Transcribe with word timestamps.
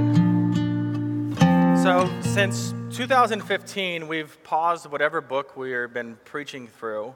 morning. 0.00 1.36
So, 1.82 2.10
since 2.22 2.72
2015, 2.96 4.08
we've 4.08 4.42
paused 4.42 4.86
whatever 4.86 5.20
book 5.20 5.56
we've 5.56 5.92
been 5.92 6.16
preaching 6.24 6.66
through 6.66 7.14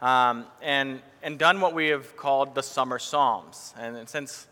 um, 0.00 0.46
and, 0.62 1.02
and 1.22 1.38
done 1.38 1.60
what 1.60 1.74
we 1.74 1.88
have 1.88 2.16
called 2.16 2.54
the 2.54 2.62
Summer 2.62 2.98
Psalms. 3.00 3.74
And 3.78 4.08
since 4.08 4.46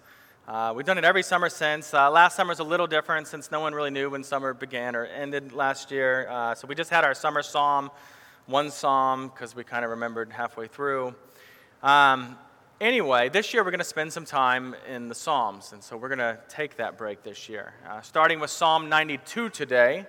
uh, 0.48 0.72
we've 0.74 0.86
done 0.86 0.98
it 0.98 1.04
every 1.04 1.22
summer 1.22 1.48
since, 1.48 1.94
uh, 1.94 2.10
last 2.10 2.34
summer's 2.36 2.58
a 2.58 2.64
little 2.64 2.88
different 2.88 3.28
since 3.28 3.52
no 3.52 3.60
one 3.60 3.74
really 3.74 3.90
knew 3.90 4.10
when 4.10 4.24
summer 4.24 4.54
began 4.54 4.96
or 4.96 5.04
ended 5.04 5.52
last 5.52 5.92
year. 5.92 6.26
Uh, 6.28 6.54
so, 6.56 6.66
we 6.66 6.74
just 6.74 6.90
had 6.90 7.04
our 7.04 7.14
Summer 7.14 7.42
Psalm, 7.42 7.90
one 8.46 8.70
Psalm, 8.70 9.28
because 9.28 9.54
we 9.54 9.62
kind 9.62 9.84
of 9.84 9.92
remembered 9.92 10.32
halfway 10.32 10.66
through. 10.66 11.14
Um, 11.82 12.36
anyway, 12.82 13.28
this 13.28 13.54
year 13.54 13.62
we're 13.62 13.70
going 13.70 13.78
to 13.78 13.84
spend 13.84 14.12
some 14.12 14.24
time 14.24 14.74
in 14.88 15.08
the 15.08 15.14
Psalms, 15.14 15.72
and 15.72 15.82
so 15.82 15.96
we're 15.96 16.08
going 16.08 16.18
to 16.18 16.36
take 16.48 16.76
that 16.76 16.98
break 16.98 17.22
this 17.22 17.48
year, 17.48 17.74
uh, 17.88 18.00
starting 18.00 18.40
with 18.40 18.50
Psalm 18.50 18.88
92 18.88 19.50
today. 19.50 20.04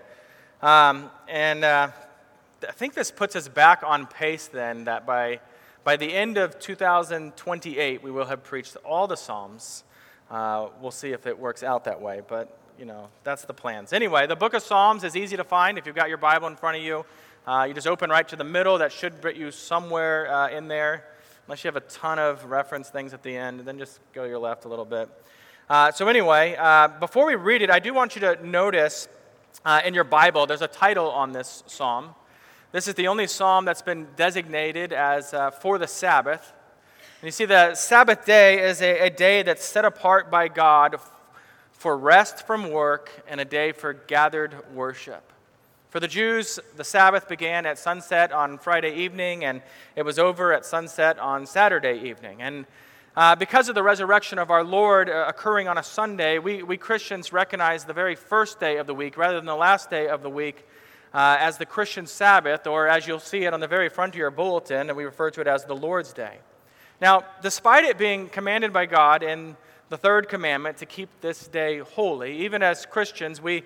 Um, 0.59 1.11
and 1.29 1.63
uh, 1.63 1.89
I 2.67 2.71
think 2.71 2.95
this 2.95 3.11
puts 3.11 3.35
us 3.35 3.47
back 3.47 3.83
on 3.85 4.07
pace 4.07 4.47
then 4.47 4.85
that 4.85 5.05
by, 5.05 5.39
by 5.83 5.97
the 5.97 6.11
end 6.11 6.37
of 6.37 6.59
2028, 6.59 8.01
we 8.01 8.09
will 8.09 8.25
have 8.25 8.43
preached 8.43 8.75
all 8.83 9.05
the 9.05 9.17
Psalms. 9.17 9.83
Uh, 10.31 10.69
we'll 10.81 10.89
see 10.89 11.11
if 11.11 11.27
it 11.27 11.37
works 11.37 11.61
out 11.61 11.83
that 11.83 12.01
way, 12.01 12.21
but 12.27 12.57
you 12.79 12.85
know, 12.85 13.07
that's 13.23 13.45
the 13.45 13.53
plans. 13.53 13.93
Anyway, 13.93 14.25
the 14.25 14.35
book 14.35 14.55
of 14.55 14.63
Psalms 14.63 15.03
is 15.03 15.15
easy 15.15 15.37
to 15.37 15.43
find 15.43 15.77
if 15.77 15.85
you've 15.85 15.95
got 15.95 16.09
your 16.09 16.17
Bible 16.17 16.47
in 16.47 16.55
front 16.55 16.77
of 16.77 16.83
you. 16.83 17.05
Uh, 17.45 17.65
you 17.67 17.73
just 17.75 17.87
open 17.87 18.09
right 18.09 18.27
to 18.27 18.35
the 18.35 18.43
middle. 18.43 18.79
That 18.79 18.91
should 18.91 19.21
put 19.21 19.35
you 19.35 19.51
somewhere 19.51 20.33
uh, 20.33 20.49
in 20.49 20.67
there 20.67 21.03
unless 21.45 21.63
you 21.63 21.67
have 21.67 21.75
a 21.75 21.81
ton 21.81 22.19
of 22.19 22.45
reference 22.45 22.89
things 22.89 23.13
at 23.13 23.23
the 23.23 23.35
end, 23.35 23.61
then 23.61 23.77
just 23.77 23.99
go 24.13 24.23
your 24.23 24.39
left 24.39 24.65
a 24.65 24.67
little 24.67 24.85
bit. 24.85 25.09
Uh, 25.69 25.91
so, 25.91 26.07
anyway, 26.07 26.55
uh, 26.57 26.87
before 26.87 27.25
we 27.25 27.35
read 27.35 27.61
it, 27.61 27.69
I 27.69 27.79
do 27.79 27.93
want 27.93 28.15
you 28.15 28.21
to 28.21 28.47
notice 28.47 29.07
uh, 29.65 29.81
in 29.85 29.93
your 29.93 30.03
Bible 30.03 30.45
there's 30.45 30.61
a 30.61 30.67
title 30.67 31.09
on 31.09 31.31
this 31.31 31.63
psalm. 31.67 32.15
This 32.71 32.87
is 32.87 32.95
the 32.95 33.07
only 33.07 33.27
psalm 33.27 33.65
that's 33.65 33.81
been 33.81 34.07
designated 34.15 34.93
as 34.93 35.33
uh, 35.33 35.51
for 35.51 35.77
the 35.77 35.87
Sabbath. 35.87 36.53
And 37.21 37.27
you 37.27 37.31
see, 37.31 37.45
the 37.45 37.75
Sabbath 37.75 38.25
day 38.25 38.61
is 38.61 38.81
a, 38.81 39.07
a 39.07 39.09
day 39.09 39.43
that's 39.43 39.63
set 39.63 39.85
apart 39.85 40.31
by 40.31 40.47
God 40.47 40.97
for 41.71 41.97
rest 41.97 42.47
from 42.47 42.71
work 42.71 43.11
and 43.27 43.41
a 43.41 43.45
day 43.45 43.73
for 43.73 43.93
gathered 43.93 44.55
worship. 44.73 45.32
For 45.93 45.99
the 45.99 46.07
Jews, 46.07 46.59
the 46.75 46.83
Sabbath 46.83 47.29
began 47.29 47.67
at 47.67 47.77
sunset 47.77 48.31
on 48.31 48.57
Friday 48.57 48.95
evening, 49.03 49.45
and 49.45 49.61
it 49.95 50.01
was 50.01 50.17
over 50.17 50.51
at 50.51 50.65
sunset 50.65 51.19
on 51.19 51.45
Saturday 51.45 52.09
evening. 52.09 52.41
And 52.41 52.65
uh, 53.15 53.35
because 53.35 53.69
of 53.69 53.75
the 53.75 53.83
resurrection 53.83 54.39
of 54.39 54.49
our 54.49 54.63
Lord 54.63 55.07
uh, 55.07 55.25
occurring 55.27 55.67
on 55.67 55.77
a 55.77 55.83
Sunday, 55.83 56.39
we, 56.39 56.63
we 56.63 56.77
Christians 56.77 57.31
recognize 57.31 57.85
the 57.85 57.93
very 57.93 58.15
first 58.15 58.59
day 58.59 58.77
of 58.77 58.87
the 58.87 58.95
week 58.95 59.17
rather 59.19 59.35
than 59.35 59.45
the 59.45 59.55
last 59.55 59.91
day 59.91 60.07
of 60.07 60.23
the 60.23 60.31
week 60.31 60.65
uh, 61.13 61.37
as 61.39 61.59
the 61.59 61.65
Christian 61.67 62.07
Sabbath, 62.07 62.65
or 62.65 62.87
as 62.87 63.05
you'll 63.05 63.19
see 63.19 63.43
it 63.43 63.53
on 63.53 63.59
the 63.59 63.67
very 63.67 63.89
front 63.89 64.15
of 64.15 64.17
your 64.17 64.31
bulletin, 64.31 64.89
and 64.89 64.97
we 64.97 65.03
refer 65.03 65.29
to 65.29 65.41
it 65.41 65.47
as 65.47 65.65
the 65.65 65.75
Lord's 65.75 66.11
Day. 66.11 66.39
Now, 67.01 67.23
despite 67.43 67.83
it 67.83 67.99
being 67.99 68.29
commanded 68.29 68.73
by 68.73 68.87
God 68.87 69.21
in 69.21 69.55
the 69.89 69.97
third 69.97 70.27
commandment 70.27 70.77
to 70.77 70.87
keep 70.87 71.09
this 71.21 71.47
day 71.47 71.77
holy, 71.77 72.37
even 72.37 72.63
as 72.63 72.87
Christians, 72.87 73.39
we 73.39 73.63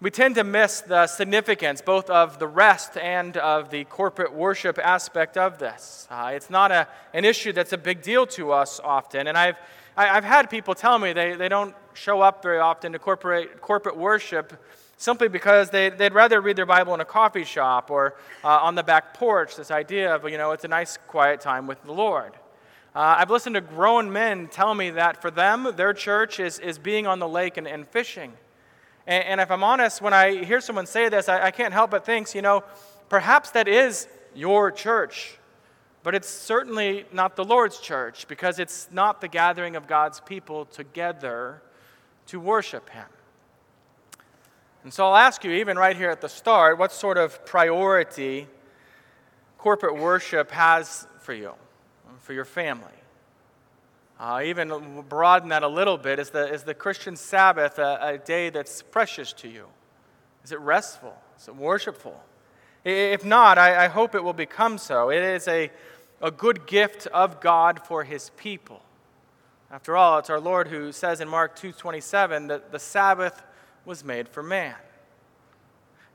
we 0.00 0.12
tend 0.12 0.36
to 0.36 0.44
miss 0.44 0.80
the 0.82 1.08
significance 1.08 1.82
both 1.82 2.08
of 2.08 2.38
the 2.38 2.46
rest 2.46 2.96
and 2.96 3.36
of 3.36 3.70
the 3.70 3.82
corporate 3.84 4.32
worship 4.32 4.78
aspect 4.78 5.36
of 5.36 5.58
this. 5.58 6.06
Uh, 6.08 6.30
it's 6.34 6.50
not 6.50 6.70
a, 6.70 6.86
an 7.12 7.24
issue 7.24 7.52
that's 7.52 7.72
a 7.72 7.78
big 7.78 8.00
deal 8.00 8.24
to 8.24 8.52
us 8.52 8.80
often. 8.84 9.26
And 9.26 9.36
I've, 9.36 9.56
I, 9.96 10.04
have 10.04 10.10
i 10.10 10.14
have 10.14 10.24
had 10.24 10.50
people 10.50 10.76
tell 10.76 11.00
me 11.00 11.12
they, 11.12 11.34
they 11.34 11.48
don't 11.48 11.74
show 11.94 12.20
up 12.20 12.44
very 12.44 12.60
often 12.60 12.92
to 12.92 13.00
corporate, 13.00 13.60
corporate 13.60 13.96
worship 13.96 14.52
simply 14.98 15.26
because 15.26 15.70
they, 15.70 15.90
they'd 15.90 16.14
rather 16.14 16.40
read 16.40 16.54
their 16.54 16.66
Bible 16.66 16.94
in 16.94 17.00
a 17.00 17.04
coffee 17.04 17.44
shop 17.44 17.90
or 17.90 18.14
uh, 18.44 18.48
on 18.48 18.76
the 18.76 18.84
back 18.84 19.14
porch, 19.14 19.56
this 19.56 19.72
idea 19.72 20.14
of, 20.14 20.28
you 20.30 20.38
know, 20.38 20.52
it's 20.52 20.64
a 20.64 20.68
nice 20.68 20.96
quiet 21.08 21.40
time 21.40 21.66
with 21.66 21.82
the 21.82 21.92
Lord. 21.92 22.34
Uh, 22.94 23.16
I've 23.18 23.30
listened 23.30 23.56
to 23.56 23.60
grown 23.60 24.12
men 24.12 24.46
tell 24.46 24.76
me 24.76 24.90
that 24.90 25.20
for 25.20 25.32
them, 25.32 25.72
their 25.74 25.92
church 25.92 26.38
is, 26.38 26.60
is 26.60 26.78
being 26.78 27.08
on 27.08 27.18
the 27.18 27.28
lake 27.28 27.56
and, 27.56 27.66
and 27.66 27.86
fishing. 27.86 28.32
And, 29.08 29.24
and 29.24 29.40
if 29.40 29.50
I'm 29.50 29.64
honest, 29.64 30.00
when 30.00 30.12
I 30.12 30.44
hear 30.44 30.60
someone 30.60 30.86
say 30.86 31.08
this, 31.08 31.28
I, 31.28 31.46
I 31.46 31.50
can't 31.50 31.72
help 31.72 31.90
but 31.90 32.04
think, 32.04 32.32
you 32.34 32.42
know, 32.42 32.62
perhaps 33.08 33.50
that 33.52 33.66
is 33.66 34.06
your 34.34 34.70
church. 34.70 35.38
But 36.04 36.14
it's 36.14 36.28
certainly 36.28 37.06
not 37.12 37.34
the 37.34 37.44
Lord's 37.44 37.80
church 37.80 38.28
because 38.28 38.60
it's 38.60 38.88
not 38.92 39.20
the 39.20 39.26
gathering 39.26 39.74
of 39.74 39.88
God's 39.88 40.20
people 40.20 40.66
together 40.66 41.62
to 42.26 42.38
worship 42.38 42.90
Him. 42.90 43.06
And 44.84 44.92
so 44.94 45.06
I'll 45.06 45.16
ask 45.16 45.42
you, 45.42 45.50
even 45.52 45.76
right 45.76 45.96
here 45.96 46.10
at 46.10 46.20
the 46.20 46.28
start, 46.28 46.78
what 46.78 46.92
sort 46.92 47.18
of 47.18 47.44
priority 47.44 48.46
corporate 49.56 49.96
worship 49.96 50.50
has 50.52 51.06
for 51.20 51.32
you, 51.32 51.52
for 52.20 52.32
your 52.32 52.44
family? 52.44 52.97
Uh, 54.18 54.42
even 54.44 55.04
broaden 55.08 55.50
that 55.50 55.62
a 55.62 55.68
little 55.68 55.96
bit, 55.96 56.18
is 56.18 56.30
the, 56.30 56.52
is 56.52 56.64
the 56.64 56.74
Christian 56.74 57.14
Sabbath 57.14 57.78
a, 57.78 57.98
a 58.02 58.18
day 58.18 58.50
that's 58.50 58.82
precious 58.82 59.32
to 59.34 59.48
you? 59.48 59.66
Is 60.42 60.50
it 60.50 60.58
restful? 60.60 61.16
Is 61.38 61.46
it 61.46 61.54
worshipful? 61.54 62.20
If 62.84 63.24
not, 63.24 63.58
I, 63.58 63.84
I 63.84 63.88
hope 63.88 64.14
it 64.14 64.24
will 64.24 64.32
become 64.32 64.78
so. 64.78 65.10
It 65.10 65.22
is 65.22 65.46
a, 65.46 65.70
a 66.20 66.30
good 66.30 66.66
gift 66.66 67.06
of 67.08 67.40
God 67.40 67.80
for 67.84 68.02
his 68.02 68.30
people. 68.36 68.82
After 69.70 69.96
all, 69.96 70.18
it's 70.18 70.30
our 70.30 70.40
Lord 70.40 70.68
who 70.68 70.92
says 70.92 71.20
in 71.20 71.28
Mark 71.28 71.56
2:27 71.56 72.48
that 72.48 72.72
the 72.72 72.78
Sabbath 72.78 73.42
was 73.84 74.02
made 74.02 74.28
for 74.28 74.42
man. 74.42 74.74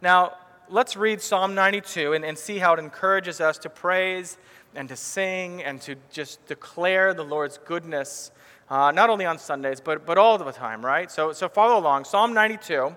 Now, 0.02 0.34
let's 0.70 0.96
read 0.96 1.22
Psalm 1.22 1.56
92 1.56 2.14
and, 2.14 2.26
and 2.26 2.38
see 2.38 2.58
how 2.58 2.74
it 2.74 2.80
encourages 2.80 3.42
us 3.42 3.58
to 3.60 3.70
praise 3.70 4.38
and 4.76 4.90
to 4.90 4.96
sing 4.96 5.64
and 5.64 5.82
to 5.82 5.96
just 6.12 6.46
declare 6.48 7.14
the 7.14 7.24
Lord's 7.24 7.58
goodness, 7.58 8.32
uh, 8.70 8.92
not 8.92 9.10
only 9.10 9.26
on 9.26 9.38
Sundays, 9.38 9.80
but, 9.80 10.06
but 10.06 10.18
all 10.18 10.38
the 10.38 10.52
time, 10.52 10.84
right? 10.84 11.12
So, 11.12 11.34
so 11.34 11.48
follow 11.48 11.80
along. 11.80 12.06
Psalm 12.06 12.34
92. 12.34 12.96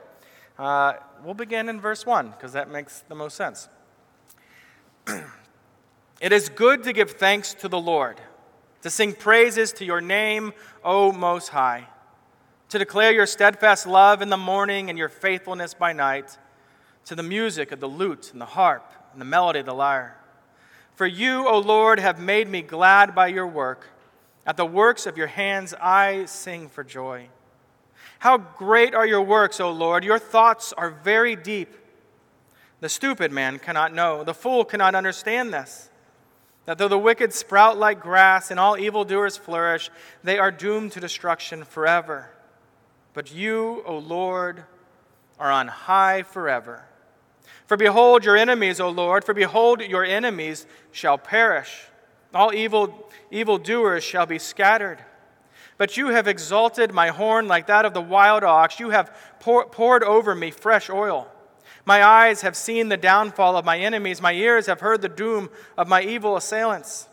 Uh, 0.58 0.94
we'll 1.22 1.34
begin 1.34 1.68
in 1.68 1.80
verse 1.80 2.06
1 2.06 2.30
because 2.30 2.52
that 2.52 2.70
makes 2.70 3.00
the 3.08 3.14
most 3.14 3.36
sense. 3.36 3.68
it 6.20 6.32
is 6.32 6.48
good 6.48 6.82
to 6.84 6.92
give 6.92 7.12
thanks 7.12 7.52
to 7.54 7.68
the 7.68 7.78
Lord, 7.78 8.20
to 8.82 8.90
sing 8.90 9.12
praises 9.12 9.72
to 9.74 9.84
your 9.84 10.00
name, 10.00 10.52
O 10.82 11.12
Most 11.12 11.48
High, 11.48 11.88
to 12.70 12.78
declare 12.78 13.12
your 13.12 13.26
steadfast 13.26 13.86
love 13.86 14.22
in 14.22 14.30
the 14.30 14.36
morning 14.36 14.88
and 14.88 14.98
your 14.98 15.08
faithfulness 15.08 15.74
by 15.74 15.92
night, 15.92 16.38
to 17.06 17.14
the 17.14 17.22
music 17.22 17.72
of 17.72 17.80
the 17.80 17.88
lute 17.88 18.30
and 18.32 18.40
the 18.40 18.46
harp 18.46 18.92
and 19.12 19.20
the 19.20 19.24
melody 19.24 19.60
of 19.60 19.66
the 19.66 19.74
lyre. 19.74 20.16
For 20.94 21.06
you, 21.06 21.48
O 21.48 21.58
Lord, 21.58 21.98
have 21.98 22.18
made 22.18 22.48
me 22.48 22.62
glad 22.62 23.14
by 23.14 23.28
your 23.28 23.46
work. 23.46 23.88
At 24.46 24.56
the 24.56 24.66
works 24.66 25.06
of 25.06 25.16
your 25.16 25.26
hands 25.26 25.74
I 25.80 26.26
sing 26.26 26.68
for 26.68 26.84
joy. 26.84 27.28
How 28.18 28.38
great 28.38 28.94
are 28.94 29.06
your 29.06 29.22
works, 29.22 29.60
O 29.60 29.70
Lord! 29.70 30.04
Your 30.04 30.18
thoughts 30.18 30.72
are 30.72 30.90
very 30.90 31.36
deep. 31.36 31.74
The 32.80 32.88
stupid 32.88 33.32
man 33.32 33.58
cannot 33.58 33.94
know, 33.94 34.24
the 34.24 34.34
fool 34.34 34.64
cannot 34.64 34.94
understand 34.94 35.52
this. 35.52 35.90
That 36.64 36.78
though 36.78 36.88
the 36.88 36.98
wicked 36.98 37.32
sprout 37.32 37.78
like 37.78 38.00
grass 38.00 38.50
and 38.50 38.58
all 38.58 38.76
evildoers 38.76 39.36
flourish, 39.36 39.90
they 40.24 40.38
are 40.38 40.50
doomed 40.50 40.92
to 40.92 41.00
destruction 41.00 41.64
forever. 41.64 42.30
But 43.14 43.32
you, 43.32 43.82
O 43.86 43.98
Lord, 43.98 44.64
are 45.38 45.50
on 45.50 45.68
high 45.68 46.22
forever. 46.22 46.84
For 47.66 47.76
behold 47.76 48.24
your 48.24 48.36
enemies, 48.36 48.80
O 48.80 48.88
Lord, 48.88 49.24
for 49.24 49.34
behold 49.34 49.80
your 49.80 50.04
enemies 50.04 50.66
shall 50.92 51.18
perish. 51.18 51.86
All 52.32 52.54
evil 52.54 53.10
evildoers 53.30 54.04
shall 54.04 54.26
be 54.26 54.38
scattered. 54.38 54.98
But 55.78 55.96
you 55.96 56.08
have 56.08 56.28
exalted 56.28 56.92
my 56.92 57.08
horn 57.08 57.48
like 57.48 57.66
that 57.66 57.84
of 57.84 57.92
the 57.92 58.00
wild 58.00 58.44
ox. 58.44 58.80
You 58.80 58.90
have 58.90 59.14
pour, 59.40 59.66
poured 59.66 60.02
over 60.02 60.34
me 60.34 60.50
fresh 60.50 60.88
oil. 60.88 61.28
My 61.84 62.02
eyes 62.04 62.40
have 62.40 62.56
seen 62.56 62.88
the 62.88 62.96
downfall 62.96 63.56
of 63.56 63.64
my 63.64 63.78
enemies. 63.78 64.22
My 64.22 64.32
ears 64.32 64.66
have 64.66 64.80
heard 64.80 65.02
the 65.02 65.08
doom 65.08 65.50
of 65.76 65.88
my 65.88 66.02
evil 66.02 66.36
assailants. 66.36 67.08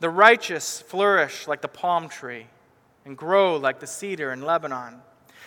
The 0.00 0.10
righteous 0.10 0.80
flourish 0.80 1.46
like 1.46 1.62
the 1.62 1.68
palm 1.68 2.08
tree 2.08 2.46
and 3.04 3.16
grow 3.16 3.56
like 3.56 3.80
the 3.80 3.86
cedar 3.86 4.32
in 4.32 4.42
Lebanon. 4.42 5.00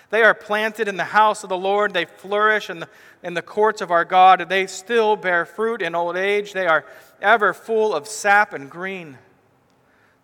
They 0.10 0.24
are 0.24 0.34
planted 0.34 0.88
in 0.88 0.98
the 0.98 1.04
house 1.04 1.44
of 1.44 1.50
the 1.50 1.58
Lord. 1.58 1.94
They 1.94 2.06
flourish 2.06 2.70
in 2.70 2.80
the, 2.80 2.90
in 3.22 3.36
the 3.36 3.42
courts 3.42 3.82
of 3.82 3.92
our 3.92 4.06
God. 4.06 4.50
They 4.50 4.66
still 4.66 5.16
bear 5.16 5.46
fruit 5.46 5.82
in 5.82 5.94
old 5.94 6.18
age. 6.18 6.54
They 6.54 6.66
are 6.66 6.86
ever 7.22 7.54
full 7.54 7.94
of 7.94 8.08
sap 8.08 8.54
and 8.54 8.70
green. 8.70 9.20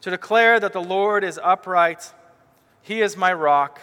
To 0.02 0.10
declare 0.10 0.60
that 0.60 0.74
the 0.74 0.82
Lord 0.82 1.24
is 1.24 1.40
upright, 1.44 2.14
He 2.82 3.02
is 3.02 3.16
my 3.16 3.34
rock, 3.34 3.80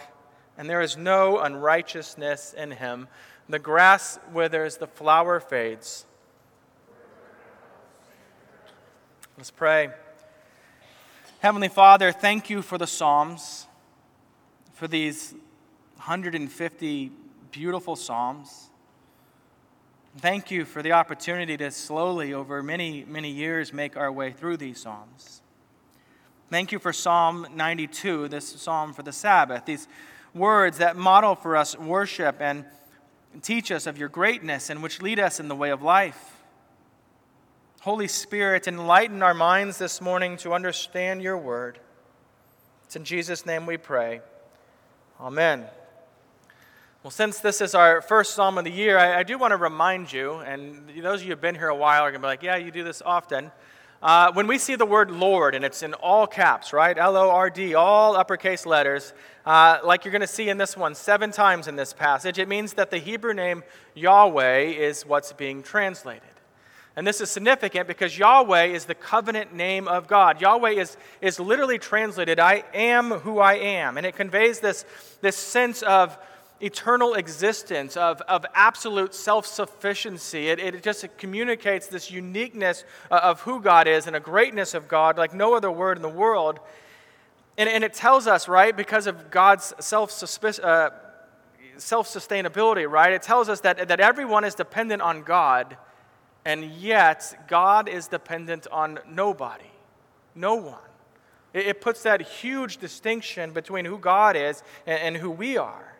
and 0.57 0.69
there 0.69 0.81
is 0.81 0.97
no 0.97 1.39
unrighteousness 1.39 2.53
in 2.53 2.71
Him. 2.71 3.07
The 3.47 3.59
grass 3.59 4.19
withers, 4.31 4.77
the 4.77 4.87
flower 4.87 5.39
fades. 5.39 6.05
Let's 9.37 9.51
pray. 9.51 9.89
Heavenly 11.39 11.67
Father, 11.67 12.11
thank 12.11 12.49
you 12.49 12.61
for 12.61 12.77
the 12.77 12.87
Psalms, 12.87 13.67
for 14.73 14.87
these 14.87 15.35
150 16.05 17.11
beautiful 17.49 17.95
Psalms. 17.95 18.67
Thank 20.17 20.51
you 20.51 20.65
for 20.65 20.81
the 20.81 20.91
opportunity 20.91 21.55
to 21.55 21.71
slowly, 21.71 22.33
over 22.33 22.61
many, 22.61 23.05
many 23.05 23.29
years, 23.29 23.71
make 23.71 23.95
our 23.95 24.11
way 24.11 24.33
through 24.33 24.57
these 24.57 24.81
Psalms. 24.81 25.41
Thank 26.49 26.73
you 26.73 26.79
for 26.79 26.91
Psalm 26.91 27.47
92, 27.55 28.27
this 28.27 28.45
psalm 28.45 28.91
for 28.91 29.01
the 29.01 29.13
Sabbath, 29.13 29.63
these 29.63 29.87
words 30.35 30.79
that 30.79 30.97
model 30.97 31.35
for 31.35 31.55
us 31.55 31.77
worship 31.77 32.35
and 32.41 32.65
teach 33.41 33.71
us 33.71 33.87
of 33.87 33.97
your 33.97 34.09
greatness 34.09 34.69
and 34.69 34.83
which 34.83 35.01
lead 35.01 35.19
us 35.19 35.39
in 35.39 35.47
the 35.47 35.55
way 35.55 35.69
of 35.69 35.81
life. 35.81 36.43
Holy 37.79 38.09
Spirit, 38.09 38.67
enlighten 38.67 39.23
our 39.23 39.33
minds 39.33 39.77
this 39.77 40.01
morning 40.01 40.35
to 40.35 40.51
understand 40.51 41.21
your 41.21 41.37
word. 41.37 41.79
It's 42.83 42.97
in 42.97 43.05
Jesus' 43.05 43.45
name 43.45 43.65
we 43.65 43.77
pray. 43.77 44.19
Amen. 45.21 45.65
Well, 47.03 47.11
since 47.11 47.39
this 47.39 47.59
is 47.59 47.75
our 47.75 48.01
first 48.01 48.33
psalm 48.33 48.57
of 48.57 48.63
the 48.63 48.71
year, 48.71 48.97
I, 48.97 49.19
I 49.19 49.23
do 49.23 49.37
want 49.37 49.51
to 49.51 49.57
remind 49.57 50.13
you, 50.13 50.35
and 50.35 50.87
those 51.01 51.19
of 51.19 51.23
you 51.23 51.25
who 51.25 51.29
have 51.31 51.41
been 51.41 51.55
here 51.55 51.67
a 51.67 51.75
while 51.75 52.03
are 52.03 52.11
going 52.11 52.21
to 52.21 52.25
be 52.25 52.27
like, 52.27 52.41
yeah, 52.41 52.55
you 52.55 52.71
do 52.71 52.81
this 52.81 53.01
often. 53.05 53.51
Uh, 54.01 54.31
when 54.31 54.47
we 54.47 54.57
see 54.57 54.75
the 54.75 54.85
word 54.85 55.11
Lord, 55.11 55.53
and 55.53 55.65
it's 55.65 55.83
in 55.83 55.95
all 55.95 56.25
caps, 56.25 56.71
right? 56.71 56.97
L 56.97 57.17
O 57.17 57.29
R 57.29 57.49
D, 57.49 57.75
all 57.75 58.15
uppercase 58.15 58.65
letters, 58.65 59.13
uh, 59.45 59.79
like 59.83 60.05
you're 60.05 60.13
going 60.13 60.21
to 60.21 60.27
see 60.27 60.47
in 60.47 60.57
this 60.57 60.77
one 60.77 60.95
seven 60.95 61.31
times 61.31 61.67
in 61.67 61.75
this 61.75 61.91
passage, 61.91 62.39
it 62.39 62.47
means 62.47 62.71
that 62.75 62.89
the 62.89 62.99
Hebrew 62.99 63.33
name 63.33 63.63
Yahweh 63.95 64.59
is 64.59 65.05
what's 65.05 65.33
being 65.33 65.61
translated. 65.61 66.23
And 66.95 67.05
this 67.05 67.19
is 67.19 67.29
significant 67.29 67.85
because 67.85 68.17
Yahweh 68.17 68.67
is 68.67 68.85
the 68.85 68.95
covenant 68.95 69.53
name 69.53 69.89
of 69.89 70.07
God. 70.07 70.39
Yahweh 70.39 70.69
is, 70.69 70.95
is 71.19 71.37
literally 71.37 71.79
translated, 71.79 72.39
I 72.39 72.63
am 72.73 73.11
who 73.11 73.39
I 73.39 73.55
am. 73.55 73.97
And 73.97 74.05
it 74.05 74.15
conveys 74.15 74.61
this, 74.61 74.85
this 75.19 75.35
sense 75.35 75.81
of 75.81 76.17
eternal 76.61 77.13
existence, 77.15 77.97
of, 77.97 78.21
of 78.21 78.45
absolute 78.53 79.13
self 79.13 79.45
sufficiency. 79.45 80.49
It, 80.49 80.59
it 80.59 80.83
just 80.83 81.03
it 81.03 81.17
communicates 81.17 81.87
this 81.87 82.09
uniqueness 82.09 82.83
of 83.11 83.41
who 83.41 83.61
God 83.61 83.87
is 83.87 84.07
and 84.07 84.15
a 84.15 84.19
greatness 84.19 84.73
of 84.73 84.87
God 84.87 85.17
like 85.17 85.33
no 85.33 85.55
other 85.55 85.71
word 85.71 85.97
in 85.97 86.01
the 86.01 86.09
world. 86.09 86.59
And, 87.57 87.69
and 87.69 87.83
it 87.83 87.93
tells 87.93 88.27
us, 88.27 88.47
right, 88.47 88.75
because 88.75 89.07
of 89.07 89.29
God's 89.29 89.73
self 89.79 90.11
uh, 90.11 90.89
sustainability, 91.77 92.89
right? 92.89 93.13
It 93.13 93.21
tells 93.21 93.49
us 93.49 93.61
that, 93.61 93.87
that 93.87 93.99
everyone 93.99 94.43
is 94.43 94.55
dependent 94.55 95.01
on 95.01 95.23
God, 95.23 95.77
and 96.45 96.63
yet 96.65 97.45
God 97.47 97.87
is 97.87 98.07
dependent 98.07 98.67
on 98.71 98.99
nobody, 99.07 99.71
no 100.35 100.55
one. 100.55 100.79
It, 101.53 101.81
puts 101.81 102.01
that 102.03 102.21
huge 102.21 102.77
distinction 102.77 103.53
between 103.53 103.85
who 103.85 103.99
God 103.99 104.35
is 104.35 104.63
and 104.87 105.15
who 105.15 105.29
we 105.29 105.57
are. 105.57 105.93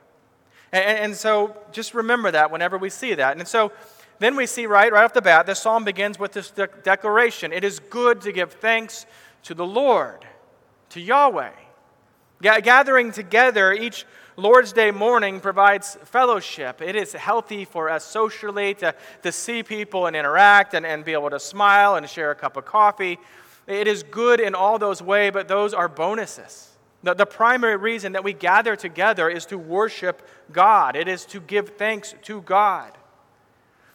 And, 0.74 1.00
and 1.00 1.16
so 1.16 1.56
just 1.72 1.94
remember 1.94 2.32
that 2.32 2.52
whenever 2.52 2.78
we 2.78 2.90
see 2.90 3.14
that. 3.14 3.38
And 3.38 3.48
so 3.48 3.72
then 4.20 4.36
we 4.36 4.46
see 4.46 4.66
right, 4.66 4.92
right 4.92 5.06
off 5.06 5.14
the 5.14 5.22
bat, 5.22 5.46
this 5.46 5.60
psalm 5.60 5.86
begins 5.86 6.20
with 6.20 6.34
this 6.34 6.52
de- 6.52 6.68
declaration 6.84 7.54
It 7.54 7.64
is 7.64 7.80
good 7.80 8.20
to 8.22 8.34
give 8.34 8.54
thanks 8.54 9.06
to 9.44 9.54
the 9.54 9.66
Lord, 9.66 10.26
to 10.90 11.00
Yahweh. 11.00 11.52
G- 12.42 12.62
gathering 12.62 13.12
together 13.12 13.72
each 13.72 14.06
Lord's 14.36 14.74
Day 14.74 14.90
morning 14.90 15.40
provides 15.40 15.96
fellowship. 16.06 16.82
It 16.82 16.96
is 16.96 17.14
healthy 17.14 17.66
for 17.66 17.90
us 17.90 18.04
socially 18.04 18.74
to, 18.76 18.96
to 19.22 19.32
see 19.32 19.62
people 19.62 20.08
and 20.08 20.16
interact 20.16 20.74
and, 20.74 20.86
and 20.86 21.06
be 21.06 21.14
able 21.14 21.30
to 21.30 21.40
smile 21.40 21.96
and 21.96 22.10
share 22.10 22.32
a 22.32 22.36
cup 22.36 22.58
of 22.58 22.66
coffee. 22.66 23.20
It 23.68 23.88
is 23.88 24.02
good 24.02 24.40
in 24.40 24.56
all 24.56 24.80
those 24.80 25.04
ways, 25.04 25.32
but 25.34 25.48
those 25.48 25.74
are 25.74 25.88
bonuses. 25.88 26.73
The, 27.04 27.14
the 27.14 27.26
primary 27.26 27.76
reason 27.76 28.14
that 28.14 28.24
we 28.24 28.34
gather 28.34 28.76
together 28.76 29.30
is 29.30 29.46
to 29.48 29.58
worship 29.58 30.28
God, 30.52 30.96
it 30.96 31.08
is 31.08 31.26
to 31.26 31.40
give 31.42 31.70
thanks 31.78 32.16
to 32.24 32.42
God. 32.42 32.98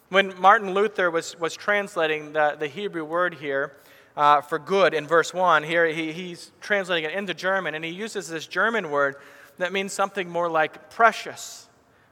When 0.09 0.39
Martin 0.39 0.73
Luther 0.73 1.11
was, 1.11 1.39
was 1.39 1.55
translating 1.55 2.33
the, 2.33 2.55
the 2.57 2.67
Hebrew 2.67 3.03
word 3.03 3.35
here 3.35 3.73
uh, 4.15 4.41
for 4.41 4.57
good 4.57 4.93
in 4.93 5.05
verse 5.05 5.33
1, 5.33 5.63
here 5.63 5.85
he, 5.87 6.11
he's 6.11 6.51
translating 6.61 7.09
it 7.09 7.15
into 7.15 7.33
German, 7.33 7.75
and 7.75 7.85
he 7.85 7.91
uses 7.91 8.27
this 8.27 8.47
German 8.47 8.89
word 8.89 9.15
that 9.59 9.73
means 9.73 9.93
something 9.93 10.29
more 10.29 10.49
like 10.49 10.89
precious. 10.89 11.67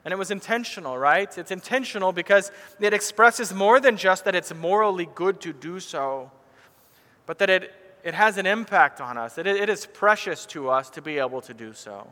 And 0.06 0.12
it 0.12 0.18
was 0.18 0.32
intentional, 0.32 0.98
right? 0.98 1.36
It's 1.38 1.52
intentional 1.52 2.12
because 2.12 2.52
it 2.80 2.94
expresses 2.94 3.54
more 3.54 3.80
than 3.80 3.98
just 3.98 4.26
that 4.26 4.36
it's 4.36 4.54
morally 4.54 5.08
good 5.16 5.42
to 5.42 5.54
do 5.54 5.80
so, 5.80 6.32
but 7.26 7.40
that 7.40 7.50
it 7.50 7.74
it 8.08 8.14
has 8.14 8.38
an 8.38 8.46
impact 8.46 9.02
on 9.02 9.18
us. 9.18 9.38
It, 9.38 9.46
it 9.48 9.68
is 9.68 9.86
precious 9.86 10.46
to 10.46 10.70
us 10.70 10.90
to 10.92 11.02
be 11.02 11.18
able 11.18 11.42
to 11.42 11.54
do 11.54 11.74
so. 11.74 12.08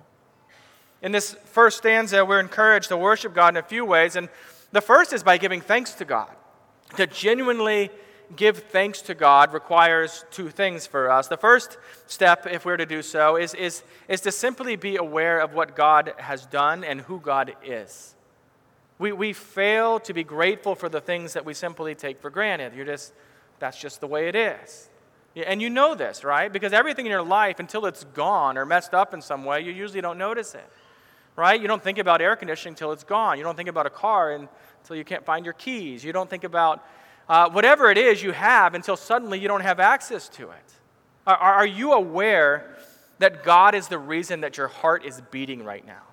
In 1.01 1.13
this 1.13 1.38
first 1.45 1.77
stanza, 1.77 2.25
we're 2.25 2.42
encouraged 2.42 2.89
to 2.89 2.97
worship 2.97 3.33
God 3.33 3.53
in 3.53 3.57
a 3.57 3.63
few 3.63 3.86
ways. 3.86 4.18
And 4.18 4.27
the 4.74 4.81
first 4.81 5.13
is 5.13 5.24
by 5.24 5.38
giving 5.38 5.62
thanks 5.62 5.94
to 5.94 6.03
God. 6.03 6.27
To 6.97 7.07
genuinely 7.07 7.92
give 8.36 8.57
thanks 8.57 9.03
to 9.03 9.13
God 9.13 9.53
requires 9.53 10.25
two 10.31 10.50
things 10.50 10.86
for 10.86 11.09
us. 11.09 11.30
The 11.30 11.38
first 11.38 11.77
step, 12.07 12.45
if 12.45 12.65
we're 12.65 12.75
to 12.75 12.86
do 12.86 13.01
so, 13.01 13.38
is, 13.38 13.53
is, 13.53 13.81
is 14.09 14.19
to 14.21 14.33
simply 14.33 14.75
be 14.75 14.98
aware 14.98 15.39
of 15.39 15.53
what 15.53 15.77
God 15.77 16.13
has 16.18 16.45
done 16.45 16.83
and 16.83 17.00
who 17.00 17.21
God 17.21 17.56
is. 17.63 18.15
We, 19.00 19.13
we 19.13 19.31
fail 19.31 20.01
to 20.01 20.13
be 20.13 20.25
grateful 20.25 20.75
for 20.75 20.89
the 20.89 21.00
things 21.00 21.31
that 21.36 21.45
we 21.45 21.53
simply 21.53 21.95
take 21.95 22.19
for 22.19 22.30
granted. 22.30 22.74
You're 22.75 22.86
just, 22.86 23.13
that's 23.59 23.80
just 23.80 24.01
the 24.01 24.07
way 24.07 24.27
it 24.27 24.36
is. 24.36 24.89
And 25.36 25.62
you 25.62 25.70
know 25.70 25.96
this, 25.96 26.24
right? 26.24 26.52
Because 26.52 26.72
everything 26.72 27.06
in 27.06 27.12
your 27.12 27.22
life, 27.22 27.60
until 27.60 27.86
it's 27.86 28.06
gone 28.06 28.58
or 28.58 28.66
messed 28.66 28.94
up 28.94 29.14
in 29.14 29.22
some 29.22 29.44
way, 29.44 29.62
you 29.62 29.72
usually 29.72 30.00
don't 30.00 30.18
notice 30.18 30.56
it, 30.56 30.68
right? 31.36 31.60
You 31.60 31.68
don't 31.68 31.84
think 31.84 31.98
about 31.98 32.22
air 32.22 32.36
conditioning 32.38 32.74
until 32.74 32.94
it's 32.94 33.04
gone. 33.04 33.38
You 33.38 33.44
don't 33.44 33.58
think 33.58 33.68
about 33.68 33.86
a 33.86 33.90
car 33.90 34.32
until 34.32 34.96
you 34.96 35.04
can't 35.04 35.26
find 35.26 35.46
your 35.46 35.54
keys. 35.54 36.06
You 36.06 36.14
don't 36.14 36.30
think 36.30 36.46
about 36.46 36.86
uh, 37.28 37.50
whatever 37.50 37.92
it 37.92 37.98
is 37.98 38.24
you 38.24 38.32
have 38.32 38.76
until 38.76 38.96
suddenly 38.96 39.38
you 39.40 39.48
don't 39.48 39.62
have 39.62 39.80
access 39.80 40.30
to 40.30 40.52
it. 40.52 40.74
Are, 41.28 41.36
are 41.36 41.66
you 41.66 41.94
aware 41.94 42.78
that 43.20 43.44
God 43.44 43.76
is 43.76 43.88
the 43.88 43.98
reason 43.98 44.42
that 44.42 44.58
your 44.58 44.68
heart 44.68 45.06
is 45.06 45.22
beating 45.32 45.64
right 45.64 45.86
now? 45.86 46.04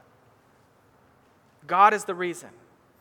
God 1.66 1.94
is 1.94 2.04
the 2.04 2.14
reason. 2.14 2.48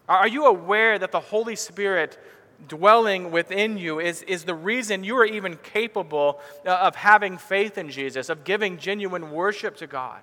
Are 0.08 0.28
you 0.28 0.46
aware 0.46 1.00
that 1.00 1.12
the 1.12 1.20
Holy 1.20 1.56
Spirit 1.56 2.20
dwelling 2.68 3.32
within 3.32 3.78
you 3.78 4.00
is, 4.00 4.22
is 4.24 4.44
the 4.44 4.54
reason 4.54 5.04
you 5.04 5.18
are 5.18 5.26
even 5.26 5.58
capable 5.58 6.40
uh, 6.66 6.70
of 6.70 6.96
having 6.96 7.38
faith 7.38 7.78
in 7.78 7.90
Jesus, 7.90 8.30
of 8.30 8.44
giving 8.44 8.78
genuine 8.78 9.32
worship 9.32 9.76
to 9.78 9.88
God. 9.88 10.22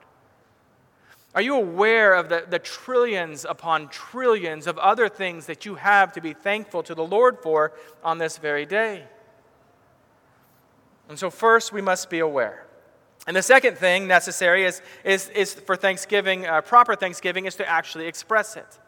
Are 1.35 1.43
you 1.43 1.55
aware 1.55 2.15
of 2.15 2.29
the, 2.29 2.45
the 2.49 2.59
trillions 2.59 3.45
upon 3.45 3.89
trillions 3.89 4.67
of 4.67 4.79
other 4.79 5.09
things 5.09 5.47
that 5.47 5.67
you 5.67 5.75
have 5.77 6.13
to 6.15 6.21
be 6.21 6.33
thankful 6.33 6.83
to 6.85 6.95
the 6.95 7.05
Lord 7.05 7.39
for 7.43 7.73
on 8.03 8.19
this 8.19 8.39
very 8.39 8.67
day? 8.67 9.05
And 11.09 11.19
so, 11.19 11.31
first, 11.31 11.73
we 11.73 11.81
must 11.81 12.11
be 12.11 12.19
aware. 12.19 12.67
And 13.27 13.37
the 13.37 13.43
second 13.43 13.77
thing 13.77 14.07
necessary 14.07 14.65
is, 14.65 14.81
is, 15.05 15.29
is 15.31 15.55
for 15.55 15.77
Thanksgiving, 15.77 16.47
uh, 16.47 16.63
proper 16.63 16.95
Thanksgiving, 16.95 17.45
is 17.45 17.57
to 17.57 17.69
actually 17.69 18.07
express 18.07 18.57
it. 18.57 18.79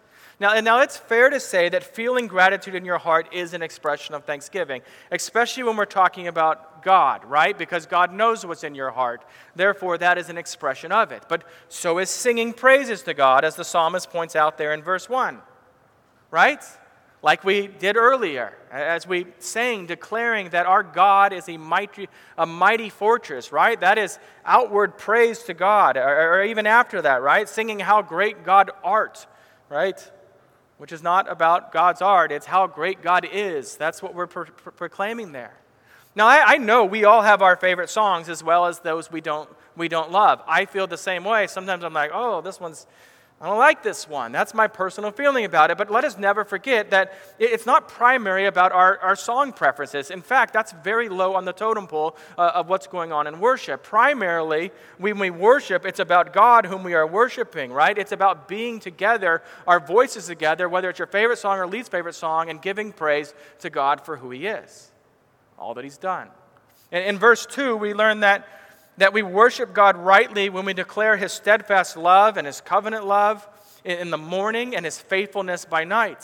Now, 0.40 0.54
and 0.54 0.64
now 0.64 0.80
it's 0.80 0.96
fair 0.96 1.28
to 1.28 1.38
say 1.38 1.68
that 1.68 1.84
feeling 1.84 2.26
gratitude 2.26 2.74
in 2.74 2.86
your 2.86 2.96
heart 2.96 3.28
is 3.30 3.52
an 3.52 3.60
expression 3.60 4.14
of 4.14 4.24
thanksgiving, 4.24 4.80
especially 5.12 5.64
when 5.64 5.76
we're 5.76 5.84
talking 5.84 6.28
about 6.28 6.82
God, 6.82 7.26
right? 7.26 7.56
Because 7.56 7.84
God 7.84 8.14
knows 8.14 8.46
what's 8.46 8.64
in 8.64 8.74
your 8.74 8.90
heart. 8.90 9.22
Therefore, 9.54 9.98
that 9.98 10.16
is 10.16 10.30
an 10.30 10.38
expression 10.38 10.92
of 10.92 11.12
it. 11.12 11.24
But 11.28 11.44
so 11.68 11.98
is 11.98 12.08
singing 12.08 12.54
praises 12.54 13.02
to 13.02 13.12
God, 13.12 13.44
as 13.44 13.54
the 13.54 13.64
psalmist 13.64 14.08
points 14.08 14.34
out 14.34 14.56
there 14.56 14.72
in 14.72 14.82
verse 14.82 15.10
1, 15.10 15.38
right? 16.30 16.64
Like 17.22 17.44
we 17.44 17.66
did 17.66 17.98
earlier, 17.98 18.54
as 18.72 19.06
we 19.06 19.26
sang, 19.40 19.84
declaring 19.84 20.48
that 20.50 20.64
our 20.64 20.82
God 20.82 21.34
is 21.34 21.50
a 21.50 21.58
mighty, 21.58 22.08
a 22.38 22.46
mighty 22.46 22.88
fortress, 22.88 23.52
right? 23.52 23.78
That 23.78 23.98
is 23.98 24.18
outward 24.46 24.96
praise 24.96 25.40
to 25.42 25.52
God, 25.52 25.98
or, 25.98 26.36
or 26.38 26.44
even 26.44 26.66
after 26.66 27.02
that, 27.02 27.20
right? 27.20 27.46
Singing 27.46 27.80
how 27.80 28.00
great 28.00 28.42
God 28.42 28.70
art, 28.82 29.26
right? 29.68 30.10
Which 30.80 30.92
is 30.92 31.02
not 31.02 31.30
about 31.30 31.72
God's 31.72 32.00
art, 32.00 32.32
it's 32.32 32.46
how 32.46 32.66
great 32.66 33.02
God 33.02 33.28
is. 33.30 33.76
That's 33.76 34.02
what 34.02 34.14
we're 34.14 34.26
pro- 34.26 34.46
pro- 34.46 34.72
proclaiming 34.72 35.32
there. 35.32 35.52
Now, 36.14 36.26
I, 36.26 36.54
I, 36.54 36.56
know 36.56 36.86
we 36.86 37.04
all 37.04 37.20
have 37.20 37.42
our 37.42 37.54
favorite 37.54 37.90
songs 37.90 38.30
as 38.30 38.42
well 38.42 38.64
as 38.64 38.78
those 38.78 39.12
we 39.12 39.20
don't, 39.20 39.46
we 39.76 39.88
don't 39.88 40.10
love. 40.10 40.40
I 40.48 40.64
feel 40.64 40.86
the 40.86 40.96
same 40.96 41.22
way. 41.22 41.48
Sometimes 41.48 41.84
I'm 41.84 41.92
like, 41.92 42.12
oh, 42.14 42.40
this 42.40 42.58
one's 42.58 42.86
I 43.42 43.46
don't 43.46 43.58
like 43.58 43.82
this 43.82 44.06
one. 44.06 44.32
That's 44.32 44.52
my 44.52 44.66
personal 44.66 45.12
feeling 45.12 45.46
about 45.46 45.70
it. 45.70 45.78
But 45.78 45.90
let 45.90 46.04
us 46.04 46.18
never 46.18 46.44
forget 46.44 46.90
that 46.90 47.14
it's 47.38 47.64
not 47.64 47.88
primary 47.88 48.44
about 48.44 48.70
our, 48.70 48.98
our 48.98 49.16
song 49.16 49.54
preferences. 49.54 50.10
In 50.10 50.20
fact, 50.20 50.52
that's 50.52 50.72
very 50.72 51.08
low 51.08 51.34
on 51.34 51.46
the 51.46 51.54
totem 51.54 51.86
pole 51.86 52.18
uh, 52.36 52.52
of 52.54 52.68
what's 52.68 52.86
going 52.86 53.12
on 53.12 53.26
in 53.26 53.40
worship. 53.40 53.82
Primarily, 53.82 54.72
when 54.98 55.18
we 55.18 55.30
worship, 55.30 55.86
it's 55.86 56.00
about 56.00 56.34
God 56.34 56.66
whom 56.66 56.82
we 56.82 56.92
are 56.92 57.06
worshiping, 57.06 57.72
right? 57.72 57.96
It's 57.96 58.12
about 58.12 58.46
being 58.46 58.78
together, 58.78 59.42
our 59.66 59.80
voices 59.80 60.26
together, 60.26 60.68
whether 60.68 60.90
it's 60.90 60.98
your 60.98 61.06
favorite 61.06 61.38
song 61.38 61.58
or 61.58 61.66
least 61.66 61.90
favorite 61.90 62.16
song, 62.16 62.50
and 62.50 62.60
giving 62.60 62.92
praise 62.92 63.32
to 63.60 63.70
God 63.70 64.02
for 64.04 64.18
who 64.18 64.30
He 64.30 64.48
is, 64.48 64.90
all 65.58 65.72
that 65.74 65.84
He's 65.84 65.96
done. 65.96 66.28
In, 66.92 67.04
in 67.04 67.18
verse 67.18 67.46
2, 67.46 67.74
we 67.74 67.94
learn 67.94 68.20
that 68.20 68.46
that 69.00 69.14
we 69.14 69.22
worship 69.22 69.72
God 69.72 69.96
rightly 69.96 70.50
when 70.50 70.66
we 70.66 70.74
declare 70.74 71.16
his 71.16 71.32
steadfast 71.32 71.96
love 71.96 72.36
and 72.36 72.46
his 72.46 72.60
covenant 72.60 73.06
love 73.06 73.48
in 73.82 74.10
the 74.10 74.18
morning 74.18 74.76
and 74.76 74.84
his 74.84 74.98
faithfulness 74.98 75.64
by 75.64 75.84
night. 75.84 76.22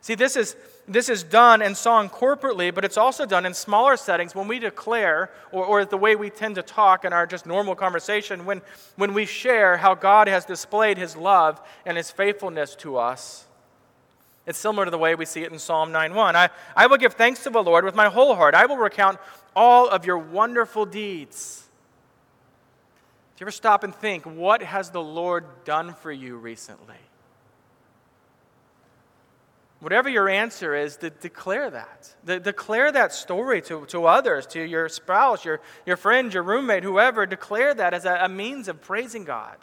See, 0.00 0.14
this 0.14 0.36
is, 0.36 0.54
this 0.86 1.08
is 1.08 1.24
done 1.24 1.62
and 1.62 1.76
sung 1.76 2.08
corporately, 2.08 2.72
but 2.72 2.84
it's 2.84 2.96
also 2.96 3.26
done 3.26 3.44
in 3.44 3.54
smaller 3.54 3.96
settings 3.96 4.36
when 4.36 4.46
we 4.46 4.60
declare, 4.60 5.30
or, 5.50 5.64
or 5.64 5.84
the 5.84 5.96
way 5.96 6.14
we 6.14 6.30
tend 6.30 6.54
to 6.54 6.62
talk 6.62 7.04
in 7.04 7.12
our 7.12 7.26
just 7.26 7.44
normal 7.44 7.74
conversation, 7.74 8.44
when, 8.44 8.62
when 8.94 9.12
we 9.12 9.26
share 9.26 9.76
how 9.76 9.96
God 9.96 10.28
has 10.28 10.44
displayed 10.44 10.96
his 10.96 11.16
love 11.16 11.60
and 11.84 11.96
his 11.96 12.08
faithfulness 12.08 12.76
to 12.76 12.98
us. 12.98 13.46
It's 14.46 14.58
similar 14.58 14.84
to 14.84 14.92
the 14.92 14.98
way 14.98 15.16
we 15.16 15.24
see 15.24 15.42
it 15.42 15.50
in 15.50 15.58
Psalm 15.58 15.90
9:1. 15.90 16.36
I, 16.36 16.50
I 16.76 16.86
will 16.86 16.98
give 16.98 17.14
thanks 17.14 17.42
to 17.42 17.50
the 17.50 17.62
Lord 17.62 17.84
with 17.84 17.96
my 17.96 18.08
whole 18.08 18.36
heart. 18.36 18.54
I 18.54 18.66
will 18.66 18.76
recount 18.76 19.18
all 19.56 19.88
of 19.88 20.06
your 20.06 20.18
wonderful 20.18 20.86
deeds. 20.86 21.63
Do 23.36 23.42
you 23.42 23.44
ever 23.46 23.50
stop 23.50 23.82
and 23.82 23.92
think, 23.92 24.24
what 24.24 24.62
has 24.62 24.90
the 24.90 25.02
Lord 25.02 25.44
done 25.64 25.94
for 25.94 26.12
you 26.12 26.36
recently? 26.36 26.94
Whatever 29.80 30.08
your 30.08 30.28
answer 30.28 30.76
is, 30.76 30.96
de- 30.96 31.10
declare 31.10 31.68
that. 31.68 32.14
De- 32.24 32.38
declare 32.38 32.92
that 32.92 33.12
story 33.12 33.60
to, 33.62 33.86
to 33.86 34.06
others, 34.06 34.46
to 34.46 34.62
your 34.62 34.88
spouse, 34.88 35.44
your, 35.44 35.60
your 35.84 35.96
friend, 35.96 36.32
your 36.32 36.44
roommate, 36.44 36.84
whoever. 36.84 37.26
Declare 37.26 37.74
that 37.74 37.92
as 37.92 38.04
a, 38.04 38.20
a 38.22 38.28
means 38.28 38.68
of 38.68 38.80
praising 38.80 39.24
God. 39.24 39.56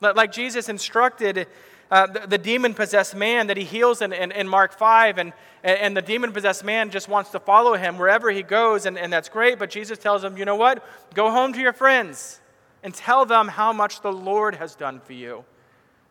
Like 0.00 0.32
Jesus 0.32 0.70
instructed 0.70 1.46
uh, 1.90 2.06
the, 2.06 2.26
the 2.26 2.38
demon 2.38 2.72
possessed 2.72 3.14
man 3.14 3.48
that 3.48 3.58
he 3.58 3.64
heals 3.64 4.00
in, 4.00 4.14
in, 4.14 4.32
in, 4.32 4.48
Mark 4.48 4.72
5, 4.72 5.18
and, 5.18 5.32
and 5.62 5.94
the 5.94 6.02
demon 6.02 6.32
possessed 6.32 6.64
man 6.64 6.90
just 6.90 7.08
wants 7.08 7.30
to 7.30 7.38
follow 7.38 7.74
him 7.74 7.98
wherever 7.98 8.30
he 8.30 8.42
goes, 8.42 8.86
and, 8.86 8.98
and 8.98 9.12
that's 9.12 9.28
great. 9.28 9.58
But 9.58 9.68
Jesus 9.68 9.98
tells 9.98 10.24
him, 10.24 10.38
you 10.38 10.46
know 10.46 10.56
what? 10.56 10.82
Go 11.14 11.30
home 11.30 11.52
to 11.52 11.60
your 11.60 11.74
friends 11.74 12.40
and 12.86 12.94
tell 12.94 13.26
them 13.26 13.48
how 13.48 13.72
much 13.72 14.00
the 14.00 14.12
Lord 14.12 14.54
has 14.54 14.76
done 14.76 15.00
for 15.00 15.12
you. 15.12 15.44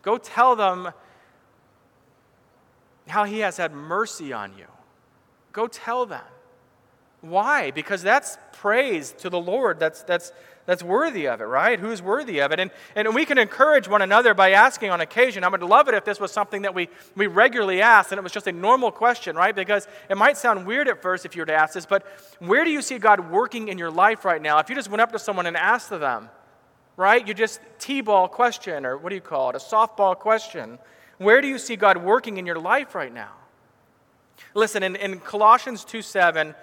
Go 0.01 0.17
tell 0.17 0.57
them 0.57 0.89
how 3.07 3.23
he 3.23 3.39
has 3.39 3.55
had 3.55 3.71
mercy 3.71 4.33
on 4.33 4.51
you. 4.57 4.65
Go 5.53 5.67
tell 5.67 6.05
them. 6.05 6.25
Why? 7.21 7.71
Because 7.71 8.03
that's 8.03 8.37
praise 8.51 9.13
to 9.19 9.29
the 9.29 9.39
Lord. 9.39 9.79
That's, 9.79 10.03
that's, 10.03 10.33
that's 10.65 10.83
worthy 10.83 11.29
of 11.29 11.39
it, 11.39 11.45
right? 11.45 11.79
Who's 11.79 12.01
worthy 12.01 12.39
of 12.39 12.51
it? 12.51 12.59
And, 12.59 12.71
and 12.93 13.15
we 13.15 13.25
can 13.25 13.37
encourage 13.37 13.87
one 13.87 14.01
another 14.01 14.33
by 14.33 14.51
asking 14.51 14.91
on 14.91 14.99
occasion. 14.99 15.45
I 15.45 15.47
would 15.47 15.63
love 15.63 15.87
it 15.87 15.93
if 15.93 16.03
this 16.03 16.19
was 16.19 16.33
something 16.33 16.63
that 16.63 16.75
we, 16.75 16.89
we 17.15 17.27
regularly 17.27 17.81
asked 17.81 18.11
and 18.11 18.19
it 18.19 18.21
was 18.21 18.33
just 18.33 18.47
a 18.47 18.51
normal 18.51 18.91
question, 18.91 19.37
right? 19.37 19.55
Because 19.55 19.87
it 20.09 20.17
might 20.17 20.35
sound 20.35 20.67
weird 20.67 20.89
at 20.89 21.01
first 21.01 21.25
if 21.25 21.37
you 21.37 21.43
were 21.43 21.45
to 21.45 21.55
ask 21.55 21.75
this, 21.75 21.85
but 21.85 22.05
where 22.39 22.65
do 22.65 22.69
you 22.69 22.81
see 22.81 22.97
God 22.97 23.31
working 23.31 23.69
in 23.69 23.77
your 23.77 23.91
life 23.91 24.25
right 24.25 24.41
now? 24.41 24.59
If 24.59 24.67
you 24.67 24.75
just 24.75 24.89
went 24.89 24.99
up 24.99 25.13
to 25.13 25.19
someone 25.19 25.45
and 25.45 25.55
asked 25.55 25.89
them, 25.89 26.29
right? 26.97 27.25
You 27.27 27.33
just 27.33 27.59
T 27.79 28.01
ball 28.01 28.27
question, 28.27 28.85
or 28.85 28.97
what 28.97 29.09
do 29.09 29.15
you 29.15 29.21
call 29.21 29.49
it? 29.49 29.55
A 29.55 29.59
softball 29.59 30.17
question. 30.17 30.79
Where 31.17 31.41
do 31.41 31.47
you 31.47 31.57
see 31.57 31.75
God 31.75 31.97
working 31.97 32.37
in 32.37 32.45
your 32.45 32.59
life 32.59 32.95
right 32.95 33.13
now? 33.13 33.31
Listen, 34.53 34.83
in, 34.83 34.95
in 34.95 35.19
Colossians 35.19 35.85
2 35.85 36.01
7, 36.01 36.55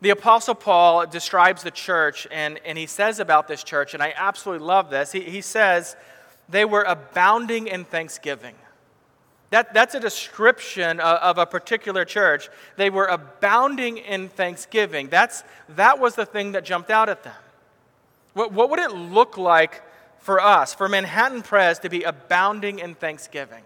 the 0.00 0.10
Apostle 0.10 0.54
Paul 0.54 1.06
describes 1.06 1.62
the 1.62 1.70
church, 1.70 2.26
and, 2.30 2.60
and 2.64 2.76
he 2.76 2.86
says 2.86 3.20
about 3.20 3.48
this 3.48 3.64
church, 3.64 3.94
and 3.94 4.02
I 4.02 4.12
absolutely 4.16 4.66
love 4.66 4.90
this. 4.90 5.12
He, 5.12 5.20
he 5.20 5.40
says, 5.40 5.96
they 6.48 6.64
were 6.64 6.82
abounding 6.82 7.68
in 7.68 7.84
thanksgiving. 7.84 8.54
That, 9.50 9.72
that's 9.72 9.94
a 9.94 10.00
description 10.00 11.00
of, 11.00 11.18
of, 11.18 11.38
a 11.38 11.46
particular 11.46 12.04
church. 12.04 12.48
They 12.76 12.90
were 12.90 13.06
abounding 13.06 13.98
in 13.98 14.28
thanksgiving. 14.28 15.08
That's, 15.08 15.44
that 15.70 16.00
was 16.00 16.16
the 16.16 16.26
thing 16.26 16.52
that 16.52 16.64
jumped 16.64 16.90
out 16.90 17.08
at 17.08 17.22
them. 17.22 17.34
What, 18.34 18.52
what 18.52 18.70
would 18.70 18.80
it 18.80 18.92
look 18.92 19.38
like 19.38 19.82
for 20.18 20.40
us, 20.40 20.74
for 20.74 20.88
Manhattan 20.88 21.42
Pres, 21.42 21.78
to 21.80 21.88
be 21.88 22.02
abounding 22.02 22.78
in 22.78 22.94
thanksgiving? 22.94 23.62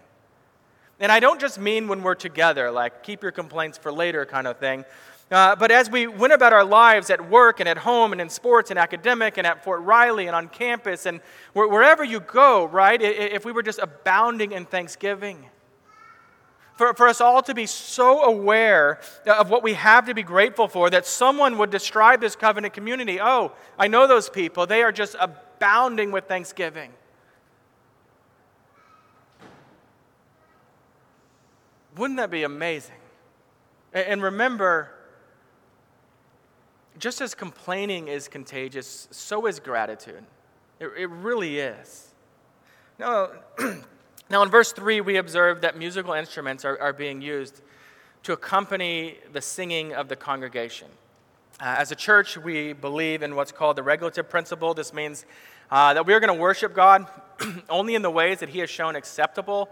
And 0.99 1.11
I 1.11 1.19
don't 1.19 1.39
just 1.39 1.59
mean 1.59 1.87
when 1.87 2.03
we're 2.03 2.15
together, 2.15 2.71
like 2.71 3.03
keep 3.03 3.23
your 3.23 3.31
complaints 3.31 3.77
for 3.77 3.91
later 3.91 4.25
kind 4.25 4.47
of 4.47 4.57
thing. 4.57 4.85
Uh, 5.31 5.55
but 5.55 5.69
as 5.71 5.89
we 5.89 6.07
went 6.07 6.33
about 6.33 6.53
our 6.53 6.65
lives 6.65 7.09
at 7.09 7.29
work 7.29 7.59
and 7.59 7.69
at 7.69 7.77
home 7.77 8.11
and 8.11 8.19
in 8.19 8.29
sports 8.29 8.71
and 8.71 8.79
academic 8.79 9.37
and 9.37 9.45
at 9.45 9.63
Fort 9.63 9.81
Riley 9.81 10.25
and 10.25 10.35
on 10.35 10.47
campus 10.49 11.05
and 11.05 11.21
wherever 11.53 12.03
you 12.03 12.19
go, 12.19 12.65
right? 12.65 12.99
If 12.99 13.45
we 13.45 13.51
were 13.51 13.61
just 13.61 13.79
abounding 13.79 14.51
in 14.51 14.65
thanksgiving. 14.65 15.45
For, 16.79 16.93
for 16.93 17.09
us 17.09 17.19
all 17.19 17.43
to 17.43 17.53
be 17.53 17.65
so 17.65 18.23
aware 18.23 19.01
of 19.25 19.49
what 19.49 19.63
we 19.63 19.73
have 19.73 20.05
to 20.05 20.13
be 20.13 20.23
grateful 20.23 20.69
for 20.69 20.89
that 20.89 21.05
someone 21.05 21.57
would 21.57 21.71
describe 21.71 22.21
this 22.21 22.37
covenant 22.37 22.73
community 22.73 23.19
oh, 23.19 23.51
I 23.77 23.89
know 23.89 24.07
those 24.07 24.29
people. 24.29 24.65
They 24.65 24.81
are 24.81 24.93
just 24.93 25.13
abounding 25.19 26.13
with 26.13 26.29
thanksgiving. 26.29 26.93
Wouldn't 31.97 32.15
that 32.15 32.31
be 32.31 32.43
amazing? 32.43 32.95
And 33.93 34.23
remember, 34.23 34.89
just 36.97 37.19
as 37.19 37.35
complaining 37.35 38.07
is 38.07 38.29
contagious, 38.29 39.09
so 39.11 39.47
is 39.47 39.59
gratitude. 39.59 40.23
It, 40.79 40.89
it 40.97 41.09
really 41.09 41.59
is. 41.59 42.13
Now, 42.97 43.31
now, 44.31 44.43
in 44.43 44.49
verse 44.49 44.71
3, 44.73 45.01
we 45.01 45.17
observe 45.17 45.61
that 45.61 45.75
musical 45.75 46.13
instruments 46.13 46.63
are, 46.63 46.79
are 46.79 46.93
being 46.93 47.19
used 47.19 47.61
to 48.23 48.33
accompany 48.33 49.15
the 49.33 49.41
singing 49.41 49.93
of 49.93 50.07
the 50.07 50.15
congregation. 50.15 50.87
Uh, 51.59 51.75
as 51.79 51.91
a 51.91 51.95
church, 51.95 52.37
we 52.37 52.73
believe 52.73 53.23
in 53.23 53.35
what's 53.35 53.51
called 53.51 53.75
the 53.75 53.81
regulative 53.81 54.29
principle. 54.29 54.75
This 54.75 54.93
means 54.93 55.25
uh, 55.71 55.95
that 55.95 56.05
we 56.05 56.13
are 56.13 56.19
going 56.19 56.33
to 56.33 56.39
worship 56.39 56.75
God 56.75 57.07
only 57.69 57.95
in 57.95 58.03
the 58.03 58.11
ways 58.11 58.39
that 58.41 58.49
He 58.49 58.59
has 58.59 58.69
shown 58.69 58.95
acceptable 58.95 59.67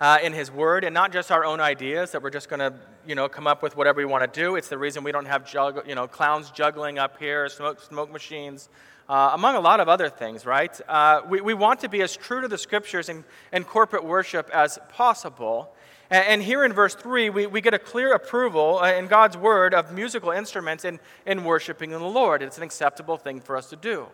uh, 0.00 0.18
in 0.22 0.32
His 0.32 0.50
Word, 0.50 0.84
and 0.84 0.92
not 0.92 1.12
just 1.12 1.30
our 1.30 1.44
own 1.44 1.60
ideas 1.60 2.12
that 2.12 2.22
we're 2.22 2.30
just 2.30 2.48
going 2.48 2.60
to, 2.60 2.72
you 3.06 3.14
know, 3.14 3.28
come 3.28 3.46
up 3.46 3.62
with 3.62 3.76
whatever 3.76 3.98
we 3.98 4.04
want 4.04 4.30
to 4.30 4.40
do. 4.40 4.56
It's 4.56 4.68
the 4.68 4.78
reason 4.78 5.04
we 5.04 5.12
don't 5.12 5.26
have, 5.26 5.50
jugg- 5.50 5.86
you 5.86 5.94
know, 5.94 6.06
clowns 6.06 6.50
juggling 6.50 6.98
up 6.98 7.18
here, 7.18 7.48
smoke, 7.48 7.80
smoke 7.80 8.12
machines, 8.12 8.68
uh, 9.08 9.30
among 9.32 9.54
a 9.56 9.60
lot 9.60 9.80
of 9.80 9.88
other 9.88 10.08
things, 10.08 10.44
right? 10.44 10.78
Uh, 10.88 11.22
we, 11.28 11.40
we 11.40 11.54
want 11.54 11.80
to 11.80 11.88
be 11.88 12.02
as 12.02 12.16
true 12.16 12.40
to 12.40 12.48
the 12.48 12.58
Scriptures 12.58 13.08
and, 13.08 13.24
and 13.52 13.66
corporate 13.66 14.04
worship 14.04 14.50
as 14.52 14.78
possible. 14.88 15.72
And, 16.08 16.40
here 16.40 16.64
in 16.64 16.72
verse 16.72 16.94
3, 16.94 17.30
we, 17.30 17.46
we 17.46 17.60
get 17.60 17.74
a 17.74 17.80
clear 17.80 18.12
approval 18.12 18.78
uh, 18.78 18.92
in 18.92 19.08
God's 19.08 19.36
Word 19.36 19.74
of 19.74 19.92
musical 19.92 20.30
instruments 20.30 20.84
in, 20.84 21.00
in 21.24 21.42
worshiping 21.42 21.90
the 21.90 21.98
Lord. 21.98 22.42
It's 22.42 22.58
an 22.58 22.62
acceptable 22.62 23.16
thing 23.16 23.40
for 23.40 23.56
us 23.56 23.70
to 23.70 23.76
do. 23.76 24.06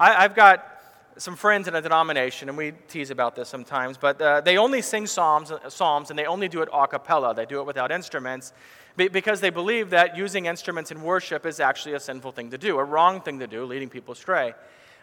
I, 0.00 0.24
I've 0.24 0.34
got 0.34 0.71
some 1.18 1.36
friends 1.36 1.68
in 1.68 1.74
a 1.74 1.80
denomination, 1.80 2.48
and 2.48 2.56
we 2.56 2.72
tease 2.88 3.10
about 3.10 3.36
this 3.36 3.48
sometimes, 3.48 3.96
but 3.96 4.20
uh, 4.20 4.40
they 4.40 4.56
only 4.56 4.82
sing 4.82 5.06
psalms, 5.06 5.52
psalms 5.68 6.10
and 6.10 6.18
they 6.18 6.24
only 6.24 6.48
do 6.48 6.62
it 6.62 6.68
a 6.72 6.86
cappella. 6.86 7.34
They 7.34 7.46
do 7.46 7.60
it 7.60 7.66
without 7.66 7.92
instruments 7.92 8.52
because 8.96 9.40
they 9.40 9.50
believe 9.50 9.90
that 9.90 10.16
using 10.16 10.46
instruments 10.46 10.90
in 10.90 11.02
worship 11.02 11.46
is 11.46 11.60
actually 11.60 11.94
a 11.94 12.00
sinful 12.00 12.32
thing 12.32 12.50
to 12.50 12.58
do, 12.58 12.78
a 12.78 12.84
wrong 12.84 13.20
thing 13.20 13.38
to 13.38 13.46
do, 13.46 13.64
leading 13.64 13.88
people 13.88 14.12
astray. 14.12 14.54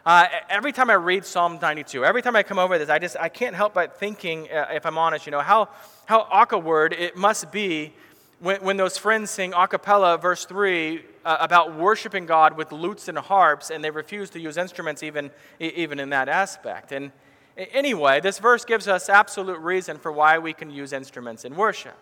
Uh, 0.05 0.27
every 0.49 0.71
time 0.71 0.89
I 0.89 0.93
read 0.93 1.25
Psalm 1.25 1.59
92, 1.61 2.05
every 2.05 2.21
time 2.21 2.35
I 2.35 2.43
come 2.43 2.57
over 2.57 2.77
this, 2.77 2.89
I 2.89 2.99
just 2.99 3.17
I 3.19 3.29
can't 3.29 3.55
help 3.55 3.73
but 3.73 3.99
thinking, 3.99 4.49
uh, 4.49 4.67
if 4.71 4.85
I'm 4.85 4.97
honest, 4.97 5.25
you 5.25 5.31
know, 5.31 5.41
how, 5.41 5.69
how 6.05 6.27
awkward 6.31 6.93
it 6.93 7.17
must 7.17 7.51
be 7.51 7.93
when, 8.39 8.61
when 8.61 8.77
those 8.77 8.97
friends 8.97 9.29
sing 9.29 9.53
a 9.53 9.67
cappella, 9.67 10.17
verse 10.17 10.45
3, 10.45 11.03
uh, 11.25 11.37
about 11.39 11.75
worshiping 11.75 12.25
God 12.25 12.57
with 12.57 12.71
lutes 12.71 13.07
and 13.07 13.17
harps, 13.17 13.69
and 13.69 13.83
they 13.83 13.91
refuse 13.91 14.29
to 14.31 14.39
use 14.39 14.57
instruments 14.57 15.03
even, 15.03 15.31
even 15.59 15.99
in 15.99 16.09
that 16.09 16.29
aspect. 16.29 16.91
And 16.91 17.11
anyway, 17.57 18.19
this 18.21 18.39
verse 18.39 18.65
gives 18.65 18.87
us 18.87 19.09
absolute 19.09 19.59
reason 19.59 19.97
for 19.97 20.11
why 20.11 20.39
we 20.39 20.53
can 20.53 20.69
use 20.69 20.93
instruments 20.93 21.45
in 21.45 21.55
worship. 21.55 21.97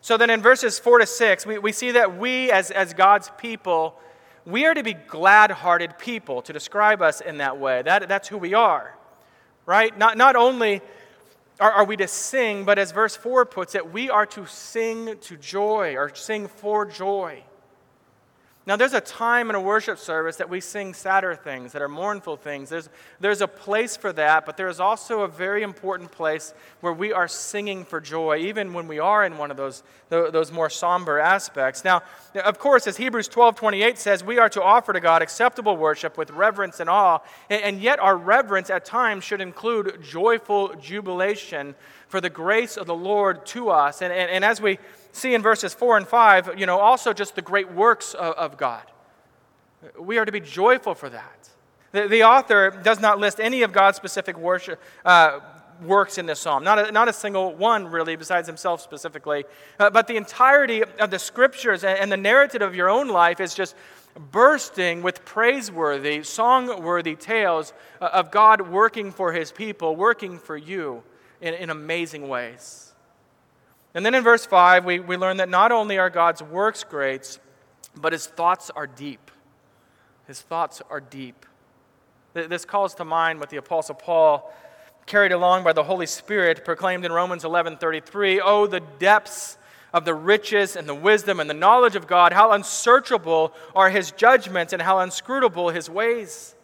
So 0.00 0.16
then 0.16 0.30
in 0.30 0.40
verses 0.40 0.78
4 0.78 1.00
to 1.00 1.06
6, 1.06 1.46
we, 1.46 1.58
we 1.58 1.72
see 1.72 1.92
that 1.92 2.18
we, 2.18 2.50
as, 2.50 2.70
as 2.70 2.94
God's 2.94 3.30
people, 3.38 3.98
we 4.46 4.64
are 4.64 4.74
to 4.74 4.82
be 4.82 4.94
glad 4.94 5.50
hearted 5.50 5.98
people, 5.98 6.42
to 6.42 6.52
describe 6.52 7.02
us 7.02 7.20
in 7.20 7.38
that 7.38 7.58
way. 7.58 7.82
That, 7.82 8.08
that's 8.08 8.28
who 8.28 8.38
we 8.38 8.54
are, 8.54 8.96
right? 9.66 9.96
Not, 9.96 10.16
not 10.16 10.36
only 10.36 10.80
are, 11.60 11.72
are 11.72 11.84
we 11.84 11.96
to 11.96 12.08
sing, 12.08 12.64
but 12.64 12.78
as 12.78 12.92
verse 12.92 13.16
4 13.16 13.44
puts 13.44 13.74
it, 13.74 13.92
we 13.92 14.08
are 14.08 14.26
to 14.26 14.46
sing 14.46 15.18
to 15.22 15.36
joy 15.36 15.96
or 15.96 16.14
sing 16.14 16.46
for 16.46 16.86
joy. 16.86 17.42
Now, 18.68 18.76
there's 18.76 18.92
a 18.92 19.00
time 19.00 19.48
in 19.48 19.56
a 19.56 19.60
worship 19.62 19.98
service 19.98 20.36
that 20.36 20.50
we 20.50 20.60
sing 20.60 20.92
sadder 20.92 21.34
things, 21.34 21.72
that 21.72 21.80
are 21.80 21.88
mournful 21.88 22.36
things. 22.36 22.68
There's, 22.68 22.90
there's 23.18 23.40
a 23.40 23.48
place 23.48 23.96
for 23.96 24.12
that, 24.12 24.44
but 24.44 24.58
there 24.58 24.68
is 24.68 24.78
also 24.78 25.22
a 25.22 25.26
very 25.26 25.62
important 25.62 26.12
place 26.12 26.52
where 26.82 26.92
we 26.92 27.10
are 27.10 27.28
singing 27.28 27.86
for 27.86 27.98
joy, 27.98 28.36
even 28.40 28.74
when 28.74 28.86
we 28.86 28.98
are 28.98 29.24
in 29.24 29.38
one 29.38 29.50
of 29.50 29.56
those, 29.56 29.82
those 30.10 30.52
more 30.52 30.68
somber 30.68 31.18
aspects. 31.18 31.82
Now, 31.82 32.02
of 32.44 32.58
course, 32.58 32.86
as 32.86 32.98
Hebrews 32.98 33.28
12 33.28 33.56
28 33.56 33.96
says, 33.96 34.22
we 34.22 34.38
are 34.38 34.50
to 34.50 34.62
offer 34.62 34.92
to 34.92 35.00
God 35.00 35.22
acceptable 35.22 35.78
worship 35.78 36.18
with 36.18 36.30
reverence 36.32 36.78
and 36.78 36.90
awe, 36.90 37.20
and 37.48 37.80
yet 37.80 37.98
our 38.00 38.18
reverence 38.18 38.68
at 38.68 38.84
times 38.84 39.24
should 39.24 39.40
include 39.40 40.02
joyful 40.02 40.74
jubilation 40.74 41.74
for 42.08 42.20
the 42.20 42.30
grace 42.30 42.76
of 42.76 42.86
the 42.86 42.94
Lord 42.94 43.46
to 43.46 43.68
us. 43.70 44.02
And, 44.02 44.12
and, 44.12 44.30
and 44.30 44.44
as 44.44 44.60
we 44.60 44.78
see 45.12 45.34
in 45.34 45.42
verses 45.42 45.74
4 45.74 45.98
and 45.98 46.08
5, 46.08 46.58
you 46.58 46.66
know, 46.66 46.80
also 46.80 47.12
just 47.12 47.34
the 47.34 47.42
great 47.42 47.70
works 47.72 48.14
of, 48.14 48.34
of 48.34 48.56
God. 48.56 48.82
We 49.98 50.18
are 50.18 50.24
to 50.24 50.32
be 50.32 50.40
joyful 50.40 50.94
for 50.94 51.08
that. 51.10 51.48
The, 51.92 52.08
the 52.08 52.24
author 52.24 52.70
does 52.82 53.00
not 53.00 53.18
list 53.18 53.40
any 53.40 53.62
of 53.62 53.72
God's 53.72 53.96
specific 53.96 54.36
worship, 54.36 54.80
uh, 55.04 55.40
works 55.82 56.18
in 56.18 56.26
this 56.26 56.40
psalm. 56.40 56.64
Not 56.64 56.88
a, 56.88 56.92
not 56.92 57.08
a 57.08 57.12
single 57.12 57.54
one, 57.54 57.86
really, 57.86 58.16
besides 58.16 58.48
himself 58.48 58.80
specifically. 58.80 59.44
Uh, 59.78 59.90
but 59.90 60.06
the 60.06 60.16
entirety 60.16 60.82
of 60.82 61.10
the 61.10 61.18
scriptures 61.18 61.84
and, 61.84 61.98
and 61.98 62.10
the 62.10 62.16
narrative 62.16 62.62
of 62.62 62.74
your 62.74 62.90
own 62.90 63.08
life 63.08 63.40
is 63.40 63.54
just 63.54 63.76
bursting 64.32 65.02
with 65.02 65.24
praiseworthy, 65.24 66.22
song-worthy 66.24 67.14
tales 67.14 67.72
uh, 68.00 68.08
of 68.12 68.30
God 68.30 68.62
working 68.62 69.12
for 69.12 69.32
his 69.32 69.52
people, 69.52 69.94
working 69.94 70.38
for 70.38 70.56
you 70.56 71.02
in, 71.40 71.54
in 71.54 71.70
amazing 71.70 72.28
ways. 72.28 72.92
And 73.94 74.04
then 74.04 74.14
in 74.14 74.22
verse 74.22 74.46
5, 74.46 74.84
we, 74.84 75.00
we 75.00 75.16
learn 75.16 75.38
that 75.38 75.48
not 75.48 75.72
only 75.72 75.98
are 75.98 76.10
God's 76.10 76.42
works 76.42 76.84
great, 76.84 77.38
but 77.96 78.12
his 78.12 78.26
thoughts 78.26 78.70
are 78.70 78.86
deep. 78.86 79.30
His 80.26 80.40
thoughts 80.40 80.82
are 80.90 81.00
deep. 81.00 81.46
This 82.34 82.64
calls 82.64 82.94
to 82.96 83.04
mind 83.04 83.40
what 83.40 83.50
the 83.50 83.56
Apostle 83.56 83.94
Paul, 83.94 84.52
carried 85.06 85.32
along 85.32 85.64
by 85.64 85.72
the 85.72 85.82
Holy 85.82 86.06
Spirit, 86.06 86.64
proclaimed 86.64 87.04
in 87.04 87.12
Romans 87.12 87.44
11:33, 87.44 88.40
"Oh, 88.40 88.66
the 88.66 88.80
depths 88.80 89.56
of 89.92 90.04
the 90.04 90.14
riches 90.14 90.76
and 90.76 90.86
the 90.86 90.94
wisdom 90.94 91.40
and 91.40 91.48
the 91.48 91.54
knowledge 91.54 91.96
of 91.96 92.06
God, 92.06 92.34
how 92.34 92.52
unsearchable 92.52 93.54
are 93.74 93.88
his 93.88 94.10
judgments 94.12 94.74
and 94.74 94.82
how 94.82 95.00
inscrutable 95.00 95.70
his 95.70 95.88
ways." 95.88 96.54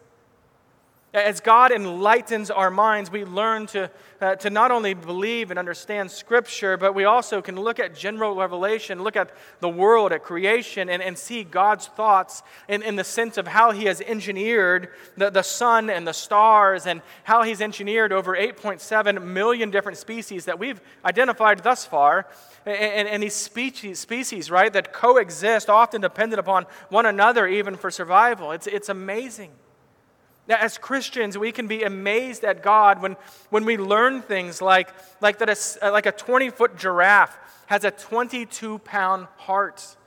As 1.15 1.39
God 1.39 1.71
enlightens 1.71 2.51
our 2.51 2.69
minds, 2.69 3.09
we 3.09 3.23
learn 3.23 3.67
to, 3.67 3.89
uh, 4.19 4.35
to 4.35 4.49
not 4.49 4.69
only 4.69 4.93
believe 4.93 5.49
and 5.49 5.57
understand 5.57 6.11
Scripture, 6.11 6.75
but 6.75 6.93
we 6.93 7.05
also 7.05 7.41
can 7.41 7.55
look 7.55 7.79
at 7.79 7.95
general 7.95 8.35
revelation, 8.35 9.01
look 9.01 9.15
at 9.15 9.31
the 9.61 9.69
world, 9.69 10.11
at 10.11 10.23
creation, 10.23 10.89
and, 10.89 11.01
and 11.01 11.17
see 11.17 11.45
God's 11.45 11.87
thoughts 11.87 12.43
in, 12.67 12.83
in 12.83 12.97
the 12.97 13.05
sense 13.05 13.37
of 13.37 13.47
how 13.47 13.71
He 13.71 13.85
has 13.85 14.01
engineered 14.01 14.89
the, 15.15 15.29
the 15.29 15.41
sun 15.41 15.89
and 15.89 16.05
the 16.05 16.11
stars, 16.11 16.85
and 16.85 17.01
how 17.23 17.43
He's 17.43 17.61
engineered 17.61 18.11
over 18.11 18.35
8.7 18.35 19.23
million 19.23 19.71
different 19.71 19.97
species 19.97 20.43
that 20.43 20.59
we've 20.59 20.81
identified 21.05 21.59
thus 21.59 21.85
far. 21.85 22.27
And, 22.65 22.75
and, 22.75 23.07
and 23.07 23.23
these 23.23 23.35
species, 23.35 23.99
species, 23.99 24.51
right, 24.51 24.73
that 24.73 24.91
coexist, 24.91 25.69
often 25.69 26.01
dependent 26.01 26.41
upon 26.41 26.65
one 26.89 27.05
another, 27.05 27.47
even 27.47 27.77
for 27.77 27.89
survival. 27.89 28.51
It's, 28.51 28.67
it's 28.67 28.89
amazing. 28.89 29.51
Now, 30.47 30.57
as 30.59 30.77
Christians, 30.77 31.37
we 31.37 31.51
can 31.51 31.67
be 31.67 31.83
amazed 31.83 32.43
at 32.43 32.61
God 32.61 33.01
when, 33.01 33.15
when 33.49 33.65
we 33.65 33.77
learn 33.77 34.21
things 34.21 34.61
like, 34.61 34.89
like 35.19 35.39
that 35.39 35.49
a, 35.49 35.87
uh, 35.87 35.91
like 35.91 36.05
a 36.05 36.11
20 36.11 36.51
foot 36.51 36.77
giraffe 36.77 37.37
has 37.65 37.83
a 37.83 37.91
22 37.91 38.79
pound 38.79 39.27
heart. 39.37 39.97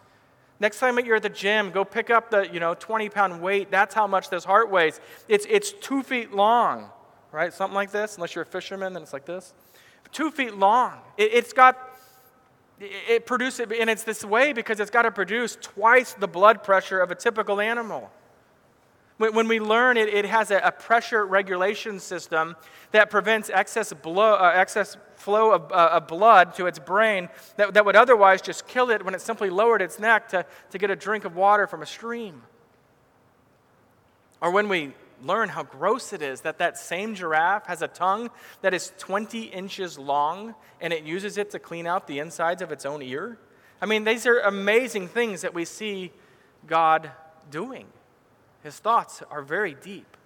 Next 0.61 0.79
time 0.79 0.99
you're 1.01 1.17
at 1.17 1.23
the 1.23 1.29
gym, 1.29 1.71
go 1.71 1.85
pick 1.85 2.11
up 2.11 2.31
the 2.31 2.49
you 2.53 2.61
know, 2.61 2.75
20 2.75 3.09
pound 3.09 3.43
weight. 3.43 3.71
That's 3.71 3.95
how 3.95 4.07
much 4.07 4.31
this 4.31 4.45
heart 4.45 4.71
weighs. 4.71 5.01
It's, 5.29 5.47
it's 5.49 5.73
two 5.73 6.05
feet 6.05 6.33
long, 6.33 6.91
right? 7.33 7.53
Something 7.53 7.75
like 7.75 7.91
this. 7.91 8.17
Unless 8.17 8.37
you're 8.37 8.43
a 8.43 8.47
fisherman, 8.47 8.93
then 8.93 9.03
it's 9.03 9.13
like 9.13 9.27
this. 9.27 9.55
Two 10.13 10.31
feet 10.31 10.55
long. 10.55 10.95
It, 11.17 11.31
it's 11.35 11.53
got, 11.53 11.77
it 12.81 13.27
produces, 13.27 13.67
and 13.79 13.91
it's 13.91 14.05
this 14.05 14.25
way 14.25 14.53
because 14.53 14.79
it's 14.79 14.91
got 14.91 15.03
to 15.03 15.11
produce 15.11 15.57
twice 15.61 16.13
the 16.13 16.29
blood 16.29 16.63
pressure 16.63 17.01
of 17.01 17.11
a 17.11 17.17
typical 17.17 17.61
animal. 17.61 18.11
When 19.19 19.49
we 19.49 19.59
learn 19.59 19.97
it, 19.97 20.09
it 20.09 20.25
has 20.27 20.53
a, 20.53 20.73
pressure 20.79 21.27
regulation 21.27 21.99
system 21.99 22.55
that 22.93 23.11
prevents 23.11 23.51
excess, 23.51 23.93
blow, 23.93 24.35
uh, 24.35 24.53
excess 24.55 24.97
flow 25.17 25.51
of, 25.53 25.73
uh, 25.73 25.91
of, 25.95 26.07
blood 26.07 26.55
to 26.55 26.67
its 26.67 26.79
brain 26.79 27.29
that, 27.57 27.75
that 27.75 27.85
would 27.85 27.97
otherwise 27.97 28.41
just 28.41 28.69
kill 28.69 28.91
it 28.91 29.05
when 29.05 29.15
it 29.15 29.21
simply 29.21 29.51
lowered 29.51 29.83
its 29.83 29.99
neck 29.99 30.29
to, 30.29 30.47
to 30.71 30.79
get 30.79 30.91
a 30.91 30.97
drink 30.97 31.25
of 31.25 31.35
water 31.35 31.67
from 31.67 31.83
a 31.83 31.87
stream. 31.87 32.43
Or 34.41 34.53
when 34.53 34.69
we 34.69 34.93
learn 35.25 35.49
how 35.49 35.65
gross 35.65 36.13
it 36.13 36.23
is 36.23 36.43
that 36.43 36.59
that 36.59 36.79
same 36.79 37.17
giraffe 37.17 37.67
has 37.67 37.83
a 37.83 37.89
tongue 37.89 38.31
that 38.63 38.73
is 38.73 38.93
20 38.99 39.43
inches 39.47 39.99
long 39.99 40.55
and 40.81 40.93
it 40.93 41.03
uses 41.03 41.39
it 41.39 41.51
to 41.51 41.59
clean 41.59 41.89
out 41.89 42.07
the 42.07 42.21
insides 42.21 42.63
of 42.63 42.71
its 42.71 42.87
own 42.87 43.03
ear. 43.03 43.37
I 43.83 43.87
mean, 43.87 44.05
these 44.05 44.27
are 44.27 44.39
amazing 44.39 45.09
things 45.09 45.41
that 45.41 45.55
we 45.55 45.65
see 45.65 46.13
God 46.69 47.11
doing. 47.51 47.87
His 48.63 48.79
thoughts 48.79 49.23
are 49.31 49.43
very 49.43 49.75
deep. 49.75 50.17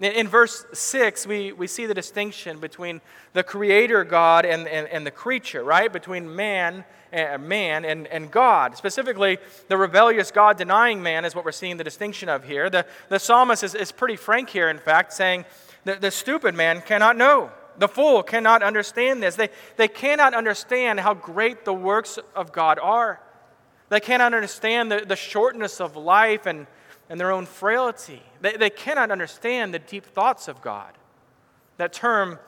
In, 0.00 0.26
verse 0.26 0.66
6, 0.72 1.26
we, 1.26 1.52
we 1.52 1.68
see 1.68 1.86
the 1.86 1.94
distinction 1.94 2.58
between 2.58 3.00
the 3.32 3.44
creator 3.44 4.02
God 4.02 4.44
and, 4.44 4.66
and, 4.66 4.88
and 4.88 5.06
the 5.06 5.12
creature, 5.12 5.62
right? 5.62 5.92
Between 5.92 6.34
man, 6.34 6.84
uh, 7.12 7.38
man 7.38 7.84
and, 7.84 8.08
and 8.08 8.28
God. 8.28 8.76
Specifically, 8.76 9.38
the 9.68 9.76
rebellious 9.76 10.32
God 10.32 10.58
denying 10.58 11.00
man 11.00 11.24
is 11.24 11.36
what 11.36 11.44
we're 11.44 11.52
seeing 11.52 11.76
the 11.76 11.84
distinction 11.84 12.28
of 12.28 12.42
here. 12.42 12.68
The, 12.68 12.86
the 13.08 13.20
psalmist 13.20 13.62
is, 13.62 13.76
is 13.76 13.92
pretty 13.92 14.16
frank 14.16 14.50
here, 14.50 14.68
in 14.68 14.78
fact, 14.78 15.12
saying 15.12 15.44
that 15.84 16.00
the 16.00 16.10
stupid 16.10 16.56
man 16.56 16.82
cannot 16.84 17.16
know. 17.16 17.52
The 17.78 17.88
fool 17.88 18.24
cannot 18.24 18.64
understand 18.64 19.22
this. 19.22 19.36
They, 19.36 19.48
they 19.76 19.88
cannot 19.88 20.34
understand 20.34 21.00
how 21.00 21.14
great 21.14 21.64
the 21.64 21.72
works 21.72 22.18
of 22.34 22.52
God 22.52 22.80
are. 22.80 23.20
They 23.90 24.00
cannot 24.00 24.34
understand 24.34 24.90
the, 24.90 25.04
the 25.06 25.16
shortness 25.16 25.80
of 25.80 25.96
life 25.96 26.46
and 26.46 26.66
and 27.08 27.20
their 27.20 27.30
own 27.30 27.46
frailty. 27.46 28.22
They, 28.40 28.56
they 28.56 28.70
cannot 28.70 29.10
understand 29.10 29.74
the 29.74 29.78
deep 29.78 30.04
thoughts 30.04 30.48
of 30.48 30.62
God. 30.62 30.92
That 31.76 31.92
term, 31.92 32.38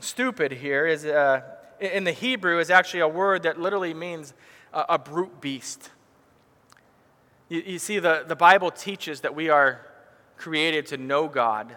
stupid, 0.00 0.52
here, 0.52 0.86
is, 0.86 1.04
uh, 1.04 1.42
in 1.80 2.04
the 2.04 2.12
Hebrew, 2.12 2.58
is 2.58 2.70
actually 2.70 3.00
a 3.00 3.08
word 3.08 3.42
that 3.44 3.60
literally 3.60 3.94
means 3.94 4.34
a, 4.72 4.84
a 4.90 4.98
brute 4.98 5.40
beast. 5.40 5.90
You, 7.48 7.62
you 7.66 7.78
see, 7.78 7.98
the, 7.98 8.24
the 8.26 8.36
Bible 8.36 8.70
teaches 8.70 9.20
that 9.22 9.34
we 9.34 9.48
are 9.48 9.80
created 10.36 10.86
to 10.86 10.96
know 10.96 11.28
God. 11.28 11.76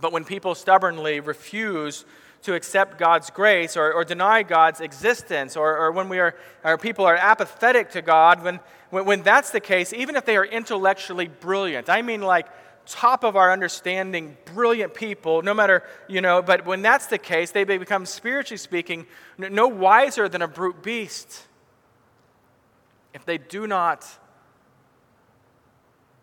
But 0.00 0.12
when 0.12 0.24
people 0.24 0.54
stubbornly 0.54 1.20
refuse 1.20 2.04
to 2.42 2.54
accept 2.54 2.98
God's 2.98 3.30
grace 3.30 3.76
or, 3.76 3.92
or 3.92 4.04
deny 4.04 4.42
God's 4.42 4.80
existence, 4.80 5.56
or, 5.56 5.76
or 5.76 5.92
when 5.92 6.08
we 6.08 6.18
are, 6.18 6.34
our 6.64 6.78
people 6.78 7.04
are 7.04 7.16
apathetic 7.16 7.90
to 7.90 8.02
God, 8.02 8.42
when, 8.42 8.60
when, 8.90 9.04
when 9.04 9.22
that's 9.22 9.50
the 9.50 9.60
case, 9.60 9.92
even 9.92 10.16
if 10.16 10.24
they 10.24 10.36
are 10.36 10.44
intellectually 10.44 11.28
brilliant, 11.28 11.88
I 11.88 12.02
mean 12.02 12.22
like 12.22 12.46
top 12.86 13.22
of 13.22 13.36
our 13.36 13.52
understanding, 13.52 14.36
brilliant 14.54 14.94
people, 14.94 15.42
no 15.42 15.52
matter, 15.52 15.82
you 16.08 16.20
know, 16.20 16.40
but 16.40 16.64
when 16.64 16.80
that's 16.80 17.06
the 17.06 17.18
case, 17.18 17.50
they 17.50 17.64
become, 17.64 18.06
spiritually 18.06 18.56
speaking, 18.56 19.06
no 19.36 19.68
wiser 19.68 20.28
than 20.28 20.40
a 20.40 20.48
brute 20.48 20.82
beast 20.82 21.46
if 23.12 23.24
they 23.24 23.36
do 23.36 23.66
not 23.66 24.06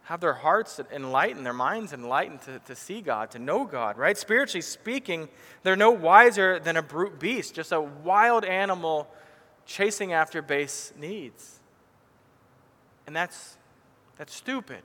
have 0.05 0.21
their 0.21 0.33
hearts 0.33 0.79
enlightened, 0.91 1.45
their 1.45 1.53
minds 1.53 1.91
enlightened 1.91 2.39
to, 2.43 2.59
to 2.59 2.75
see 2.75 3.01
God, 3.01 3.31
to 3.31 3.39
know 3.39 3.65
God, 3.65 3.97
right? 3.97 4.15
Spiritually 4.15 4.61
speaking, 4.61 5.27
they're 5.63 5.75
no 5.75 5.89
wiser 5.89 6.59
than 6.59 6.77
a 6.77 6.83
brute 6.83 7.19
beast, 7.19 7.55
just 7.55 7.71
a 7.71 7.81
wild 7.81 8.45
animal 8.45 9.07
chasing 9.65 10.13
after 10.13 10.43
base 10.43 10.93
needs. 10.95 11.59
And 13.07 13.15
that's, 13.15 13.57
that's 14.17 14.33
stupid, 14.33 14.81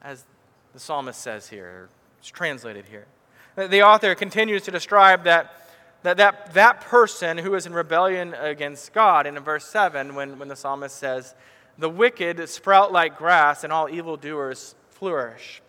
as 0.00 0.24
the 0.72 0.80
psalmist 0.80 1.20
says 1.20 1.50
here, 1.50 1.90
it's 2.20 2.28
translated 2.28 2.86
here. 2.86 3.06
The 3.54 3.82
author 3.82 4.14
continues 4.14 4.62
to 4.62 4.70
describe 4.70 5.24
that, 5.24 5.68
that, 6.04 6.16
that, 6.16 6.54
that 6.54 6.80
person 6.80 7.36
who 7.36 7.54
is 7.54 7.66
in 7.66 7.74
rebellion 7.74 8.32
against 8.32 8.94
God, 8.94 9.26
and 9.26 9.36
in 9.36 9.42
verse 9.42 9.66
7, 9.66 10.14
when, 10.14 10.38
when 10.38 10.48
the 10.48 10.56
psalmist 10.56 10.96
says, 10.96 11.34
the 11.78 11.88
wicked 11.88 12.48
sprout 12.48 12.92
like 12.92 13.16
grass, 13.16 13.64
and 13.64 13.72
all 13.72 13.88
evildoers 13.88 14.74
flourish. 14.90 15.62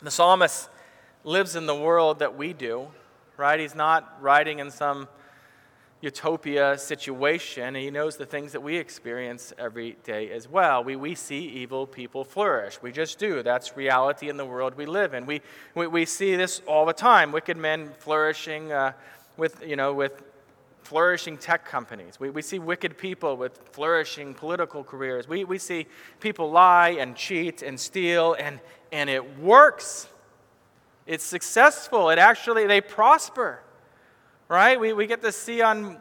The 0.00 0.10
psalmist 0.10 0.70
lives 1.22 1.54
in 1.54 1.66
the 1.66 1.74
world 1.74 2.20
that 2.20 2.36
we 2.36 2.52
do, 2.52 2.88
right? 3.36 3.60
He's 3.60 3.74
not 3.74 4.20
writing 4.22 4.58
in 4.58 4.70
some 4.70 5.06
utopia 6.00 6.78
situation, 6.78 7.74
he 7.74 7.90
knows 7.90 8.16
the 8.16 8.24
things 8.24 8.52
that 8.52 8.62
we 8.62 8.76
experience 8.76 9.52
every 9.58 9.98
day 10.02 10.30
as 10.30 10.48
well. 10.48 10.82
We, 10.82 10.96
we 10.96 11.14
see 11.14 11.40
evil 11.40 11.86
people 11.86 12.24
flourish. 12.24 12.80
We 12.80 12.90
just 12.90 13.18
do. 13.18 13.42
That's 13.42 13.76
reality 13.76 14.30
in 14.30 14.38
the 14.38 14.46
world 14.46 14.76
we 14.76 14.86
live 14.86 15.12
in. 15.12 15.26
We, 15.26 15.42
we, 15.74 15.86
we 15.86 16.06
see 16.06 16.36
this 16.36 16.62
all 16.66 16.86
the 16.86 16.94
time 16.94 17.32
wicked 17.32 17.58
men 17.58 17.92
flourishing 17.98 18.72
uh, 18.72 18.92
with, 19.36 19.62
you 19.66 19.76
know, 19.76 19.92
with 19.92 20.22
flourishing 20.90 21.38
tech 21.38 21.64
companies. 21.64 22.18
We, 22.18 22.30
we 22.30 22.42
see 22.42 22.58
wicked 22.58 22.98
people 22.98 23.36
with 23.36 23.60
flourishing 23.70 24.34
political 24.34 24.82
careers. 24.82 25.28
We, 25.28 25.44
we 25.44 25.56
see 25.56 25.86
people 26.18 26.50
lie 26.50 26.96
and 26.98 27.14
cheat 27.14 27.62
and 27.62 27.78
steal, 27.78 28.34
and, 28.34 28.58
and 28.90 29.08
it 29.08 29.38
works. 29.38 30.08
It's 31.06 31.22
successful. 31.22 32.10
It 32.10 32.18
actually, 32.18 32.66
they 32.66 32.80
prosper, 32.80 33.60
right? 34.48 34.80
We, 34.80 34.92
we 34.92 35.06
get 35.06 35.22
to 35.22 35.30
see 35.30 35.62
on 35.62 35.96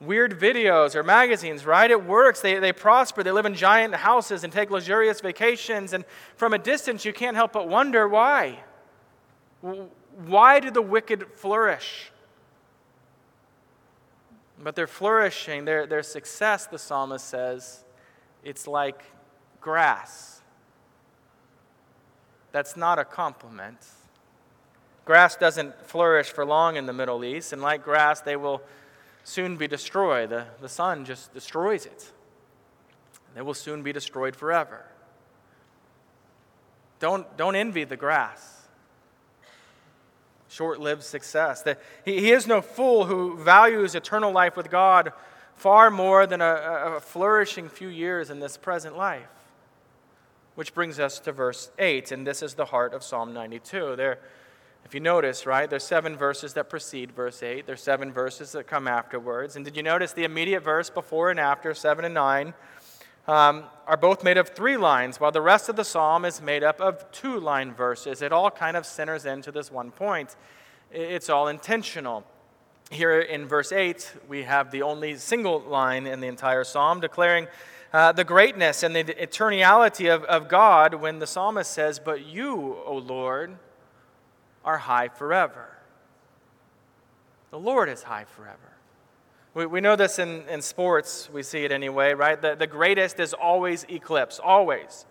weird 0.00 0.38
videos 0.38 0.94
or 0.94 1.02
magazines, 1.02 1.66
right? 1.66 1.90
It 1.90 2.04
works. 2.04 2.40
They, 2.40 2.60
they 2.60 2.72
prosper. 2.72 3.24
They 3.24 3.32
live 3.32 3.46
in 3.46 3.56
giant 3.56 3.96
houses 3.96 4.44
and 4.44 4.52
take 4.52 4.70
luxurious 4.70 5.20
vacations. 5.20 5.92
And 5.92 6.04
from 6.36 6.54
a 6.54 6.58
distance, 6.58 7.04
you 7.04 7.12
can't 7.12 7.34
help 7.34 7.52
but 7.52 7.66
wonder 7.66 8.06
why. 8.06 8.60
Why 9.60 10.60
do 10.60 10.70
the 10.70 10.82
wicked 10.82 11.32
flourish? 11.34 12.12
But 14.62 14.76
their 14.76 14.86
flourishing, 14.86 15.64
their, 15.64 15.86
their 15.86 16.02
success, 16.02 16.66
the 16.66 16.78
psalmist 16.78 17.26
says, 17.26 17.84
it's 18.44 18.66
like 18.66 19.02
grass. 19.60 20.42
That's 22.52 22.76
not 22.76 22.98
a 22.98 23.04
compliment. 23.04 23.78
Grass 25.04 25.36
doesn't 25.36 25.86
flourish 25.86 26.28
for 26.28 26.44
long 26.44 26.76
in 26.76 26.86
the 26.86 26.92
Middle 26.92 27.24
East, 27.24 27.52
and 27.52 27.62
like 27.62 27.82
grass, 27.82 28.20
they 28.20 28.36
will 28.36 28.62
soon 29.24 29.56
be 29.56 29.66
destroyed. 29.66 30.30
The, 30.30 30.46
the 30.60 30.68
sun 30.68 31.04
just 31.04 31.32
destroys 31.32 31.86
it. 31.86 32.12
They 33.34 33.42
will 33.42 33.54
soon 33.54 33.82
be 33.82 33.92
destroyed 33.92 34.36
forever. 34.36 34.84
Don't, 36.98 37.36
don't 37.36 37.56
envy 37.56 37.84
the 37.84 37.96
grass. 37.96 38.59
Short 40.50 40.80
lived 40.80 41.04
success. 41.04 41.64
He, 42.04 42.20
he 42.20 42.32
is 42.32 42.48
no 42.48 42.60
fool 42.60 43.04
who 43.04 43.36
values 43.36 43.94
eternal 43.94 44.32
life 44.32 44.56
with 44.56 44.68
God 44.68 45.12
far 45.54 45.90
more 45.90 46.26
than 46.26 46.40
a, 46.40 46.96
a 46.96 47.00
flourishing 47.00 47.68
few 47.68 47.86
years 47.86 48.30
in 48.30 48.40
this 48.40 48.56
present 48.56 48.96
life. 48.96 49.28
Which 50.56 50.74
brings 50.74 50.98
us 50.98 51.20
to 51.20 51.32
verse 51.32 51.70
8, 51.78 52.10
and 52.10 52.26
this 52.26 52.42
is 52.42 52.54
the 52.54 52.64
heart 52.64 52.94
of 52.94 53.04
Psalm 53.04 53.32
92. 53.32 53.94
There, 53.94 54.18
if 54.84 54.92
you 54.92 54.98
notice, 54.98 55.46
right, 55.46 55.70
there's 55.70 55.84
seven 55.84 56.16
verses 56.16 56.54
that 56.54 56.68
precede 56.68 57.12
verse 57.12 57.44
8. 57.44 57.64
There's 57.64 57.82
seven 57.82 58.12
verses 58.12 58.50
that 58.52 58.66
come 58.66 58.88
afterwards. 58.88 59.54
And 59.54 59.64
did 59.64 59.76
you 59.76 59.84
notice 59.84 60.12
the 60.12 60.24
immediate 60.24 60.64
verse 60.64 60.90
before 60.90 61.30
and 61.30 61.38
after, 61.38 61.74
7 61.74 62.04
and 62.04 62.14
9, 62.14 62.54
um, 63.26 63.64
are 63.86 63.96
both 63.96 64.24
made 64.24 64.36
of 64.38 64.50
three 64.50 64.76
lines, 64.76 65.20
while 65.20 65.32
the 65.32 65.40
rest 65.40 65.68
of 65.68 65.76
the 65.76 65.84
psalm 65.84 66.24
is 66.24 66.40
made 66.40 66.62
up 66.62 66.80
of 66.80 67.10
two 67.12 67.38
line 67.38 67.72
verses. 67.72 68.22
It 68.22 68.32
all 68.32 68.50
kind 68.50 68.76
of 68.76 68.86
centers 68.86 69.26
into 69.26 69.52
this 69.52 69.70
one 69.70 69.90
point. 69.90 70.36
It's 70.90 71.28
all 71.28 71.48
intentional. 71.48 72.24
Here 72.90 73.20
in 73.20 73.46
verse 73.46 73.70
8, 73.70 74.14
we 74.28 74.42
have 74.42 74.70
the 74.70 74.82
only 74.82 75.16
single 75.16 75.60
line 75.60 76.06
in 76.06 76.20
the 76.20 76.26
entire 76.26 76.64
psalm 76.64 77.00
declaring 77.00 77.46
uh, 77.92 78.12
the 78.12 78.24
greatness 78.24 78.82
and 78.82 78.94
the 78.94 79.04
eternality 79.04 80.12
of, 80.12 80.24
of 80.24 80.48
God 80.48 80.94
when 80.94 81.18
the 81.18 81.26
psalmist 81.26 81.70
says, 81.70 81.98
But 81.98 82.26
you, 82.26 82.76
O 82.84 82.96
Lord, 82.96 83.56
are 84.64 84.78
high 84.78 85.08
forever. 85.08 85.76
The 87.50 87.58
Lord 87.58 87.88
is 87.88 88.04
high 88.04 88.24
forever. 88.24 88.69
We, 89.52 89.66
we 89.66 89.80
know 89.80 89.96
this 89.96 90.20
in, 90.20 90.42
in 90.48 90.62
sports, 90.62 91.28
we 91.32 91.42
see 91.42 91.64
it 91.64 91.72
anyway, 91.72 92.14
right? 92.14 92.40
The, 92.40 92.54
the 92.54 92.68
greatest 92.68 93.18
is 93.18 93.34
always 93.34 93.84
eclipsed, 93.88 94.38
always. 94.38 95.06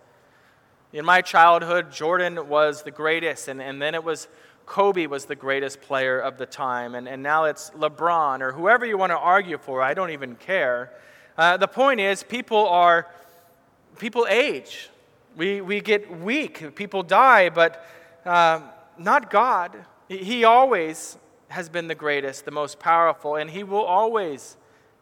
In 0.94 1.04
my 1.04 1.20
childhood, 1.20 1.92
Jordan 1.92 2.48
was 2.48 2.82
the 2.82 2.90
greatest, 2.90 3.48
and, 3.48 3.60
and 3.60 3.82
then 3.82 3.94
it 3.94 4.02
was 4.02 4.28
Kobe 4.64 5.06
was 5.06 5.26
the 5.26 5.34
greatest 5.34 5.82
player 5.82 6.18
of 6.18 6.38
the 6.38 6.46
time, 6.46 6.94
and, 6.94 7.06
and 7.06 7.22
now 7.22 7.44
it's 7.44 7.70
LeBron 7.70 8.40
or 8.40 8.52
whoever 8.52 8.86
you 8.86 8.96
want 8.96 9.10
to 9.10 9.18
argue 9.18 9.58
for. 9.58 9.82
I 9.82 9.94
don't 9.94 10.10
even 10.10 10.36
care. 10.36 10.92
Uh, 11.36 11.56
the 11.56 11.68
point 11.68 12.00
is, 12.00 12.22
people 12.22 12.66
are, 12.68 13.08
people 13.98 14.26
age. 14.30 14.88
We, 15.36 15.60
we 15.60 15.80
get 15.80 16.20
weak. 16.20 16.76
People 16.76 17.02
die, 17.02 17.50
but 17.50 17.84
uh, 18.24 18.60
not 18.96 19.30
God. 19.30 19.84
He 20.08 20.44
always 20.44 21.18
has 21.50 21.68
been 21.68 21.88
the 21.88 21.94
greatest, 21.94 22.44
the 22.44 22.50
most 22.50 22.78
powerful, 22.78 23.36
and 23.36 23.50
he 23.50 23.64
will 23.64 23.84
always 23.84 24.56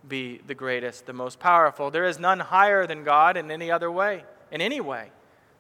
be 0.07 0.41
the 0.47 0.55
greatest, 0.55 1.07
the 1.07 1.13
most 1.13 1.39
powerful. 1.39 1.91
There 1.91 2.05
is 2.05 2.19
none 2.19 2.41
higher 2.41 2.87
than 2.87 3.05
God 3.05 3.37
in 3.37 3.51
any 3.51 3.71
other 3.71 3.91
way, 3.91 4.25
in 4.51 4.61
any 4.61 4.81
way. 4.81 5.11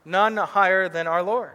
None 0.05 0.37
higher 0.37 0.89
than 0.89 1.07
our 1.07 1.23
Lord. 1.23 1.53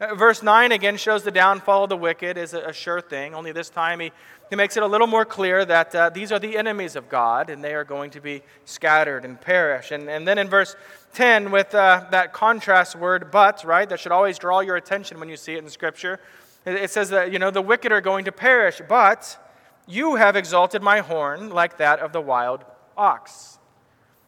Uh, 0.00 0.14
verse 0.14 0.42
9 0.42 0.70
again 0.70 0.96
shows 0.96 1.24
the 1.24 1.30
downfall 1.30 1.84
of 1.84 1.88
the 1.88 1.96
wicked 1.96 2.36
is 2.36 2.54
a, 2.54 2.72
sure 2.72 3.00
thing, 3.00 3.34
only 3.34 3.50
this 3.52 3.70
time 3.70 3.98
he, 3.98 4.12
he 4.50 4.56
makes 4.56 4.76
it 4.76 4.82
a 4.82 4.86
little 4.86 5.06
more 5.06 5.24
clear 5.24 5.64
that 5.64 5.94
uh, 5.94 6.10
these 6.10 6.30
are 6.30 6.38
the 6.38 6.56
enemies 6.56 6.94
of 6.94 7.08
God 7.08 7.50
and 7.50 7.64
they 7.64 7.74
are 7.74 7.84
going 7.84 8.10
to 8.12 8.20
be 8.20 8.42
scattered 8.64 9.24
and 9.24 9.40
perish. 9.40 9.90
And, 9.90 10.08
and 10.08 10.26
then 10.26 10.38
in 10.38 10.48
verse 10.48 10.76
10, 11.14 11.50
with 11.50 11.74
uh, 11.74 12.06
that 12.10 12.32
contrast 12.32 12.94
word, 12.94 13.30
but, 13.32 13.64
right, 13.64 13.88
that 13.88 13.98
should 13.98 14.12
always 14.12 14.38
draw 14.38 14.60
your 14.60 14.76
attention 14.76 15.18
when 15.18 15.28
you 15.28 15.36
see 15.36 15.54
it 15.54 15.64
in 15.64 15.70
Scripture. 15.70 16.20
It 16.64 16.90
says 16.90 17.10
that, 17.10 17.32
you 17.32 17.38
know, 17.38 17.50
the 17.50 17.62
wicked 17.62 17.92
are 17.92 18.00
going 18.00 18.24
to 18.26 18.32
perish, 18.32 18.80
but 18.88 19.38
you 19.86 20.16
have 20.16 20.36
exalted 20.36 20.82
my 20.82 21.00
horn 21.00 21.50
like 21.50 21.78
that 21.78 22.00
of 22.00 22.12
the 22.12 22.20
wild 22.20 22.64
ox. 22.96 23.58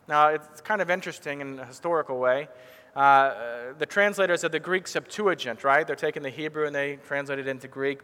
Now, 0.09 0.29
it's 0.29 0.61
kind 0.61 0.81
of 0.81 0.91
interesting 0.91 1.41
in 1.41 1.59
a 1.59 1.67
historical 1.67 2.19
way. 2.19 2.49
Uh, 2.97 3.75
the 3.79 3.87
translators 3.87 4.43
of 4.43 4.53
the 4.53 4.59
Greek 4.59 4.89
Septuagint, 4.89 5.63
right? 5.63 5.87
They're 5.87 5.95
taking 5.95 6.23
the 6.23 6.31
Hebrew 6.31 6.67
and 6.67 6.75
they 6.75 6.97
translate 7.07 7.39
it 7.39 7.47
into 7.47 7.69
Greek. 7.69 8.01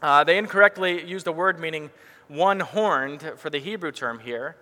Uh, 0.00 0.24
they 0.24 0.38
incorrectly 0.38 1.04
used 1.04 1.26
a 1.26 1.32
word 1.32 1.60
meaning 1.60 1.90
one 2.28 2.60
horned 2.60 3.32
for 3.36 3.50
the 3.50 3.58
Hebrew 3.58 3.92
term 3.92 4.20
here. 4.20 4.56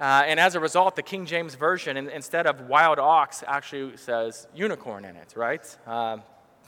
Uh, 0.00 0.22
and 0.26 0.38
as 0.38 0.54
a 0.54 0.60
result, 0.60 0.96
the 0.96 1.02
King 1.02 1.26
James 1.26 1.54
Version, 1.54 1.96
in, 1.96 2.08
instead 2.08 2.46
of 2.46 2.68
wild 2.68 2.98
ox, 2.98 3.42
actually 3.46 3.96
says 3.96 4.46
unicorn 4.54 5.04
in 5.04 5.16
it, 5.16 5.34
right? 5.36 5.76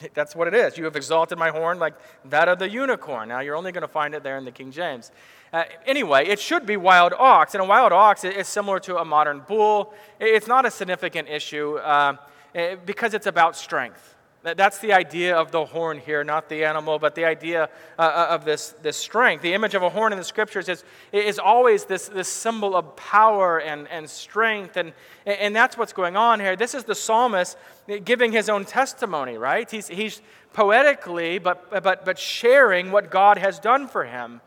That's 0.15 0.35
what 0.35 0.49
it 0.49 0.55
is. 0.55 0.77
You 0.79 0.85
have 0.85 0.97
exalted 0.97 1.39
my 1.39 1.51
horn 1.51 1.79
like 1.79 1.95
that 2.27 2.49
of 2.49 2.59
the 2.59 2.69
unicorn. 2.69 3.29
Now, 3.29 3.41
you're 3.41 3.57
only 3.57 3.73
going 3.73 3.83
to 3.83 3.89
find 3.89 4.15
it 4.15 4.23
there 4.23 4.39
in 4.39 4.45
the 4.45 4.53
King 4.53 4.71
James. 4.71 5.11
Uh, 5.53 5.65
anyway, 5.87 6.27
it 6.27 6.41
should 6.41 6.67
be 6.67 6.77
wild 6.77 7.13
ox. 7.13 7.55
And 7.55 7.63
a 7.63 7.67
wild 7.67 7.93
ox 7.93 8.25
is 8.25 8.49
similar 8.49 8.81
to 8.81 8.99
a 8.99 9.05
modern 9.05 9.41
bull. 9.47 9.95
It's 10.19 10.47
not 10.47 10.65
a 10.65 10.71
significant 10.71 11.29
issue 11.29 11.77
uh, 11.77 12.17
eh, 12.55 12.77
because 12.87 13.15
it's 13.15 13.27
about 13.27 13.57
strength. 13.57 14.15
That's 14.43 14.79
the 14.79 14.93
idea 14.93 15.37
of 15.37 15.53
the 15.53 15.65
horn 15.65 15.99
here, 15.99 16.25
not 16.25 16.49
the 16.49 16.65
animal, 16.65 16.99
but 16.99 17.15
the 17.15 17.25
idea 17.25 17.69
uh, 17.97 18.03
uh, 18.03 18.27
of 18.31 18.45
this, 18.45 18.75
this 18.83 18.97
strength. 18.97 19.41
The 19.43 19.55
image 19.55 19.75
of 19.75 19.85
a 19.85 19.89
horn 19.89 20.13
in 20.13 20.19
the 20.19 20.25
scriptures 20.25 20.69
is, 20.69 20.83
is 21.13 21.39
always 21.39 21.85
this, 21.85 22.09
this 22.09 22.27
symbol 22.27 22.75
of 22.75 22.97
power 22.97 23.61
and, 23.61 23.87
and 23.87 24.11
strength, 24.11 24.77
and, 24.77 24.93
and 25.27 25.55
that's 25.55 25.79
what's 25.79 25.93
going 25.93 26.17
on 26.17 26.41
here. 26.41 26.57
This 26.57 26.75
is 26.75 26.83
the 26.83 26.97
psalmist 26.97 27.57
giving 28.05 28.33
his 28.33 28.49
own 28.49 28.65
testimony, 28.65 29.39
right? 29.39 29.71
He's, 29.71 29.87
he's 29.87 30.21
poetically, 30.53 31.39
but, 31.39 31.71
but, 31.71 32.05
but 32.05 32.19
sharing 32.19 32.91
what 32.91 33.13
God 33.13 33.39
has 33.39 33.61
done 33.61 33.87
for 33.87 34.05
him, 34.05 34.41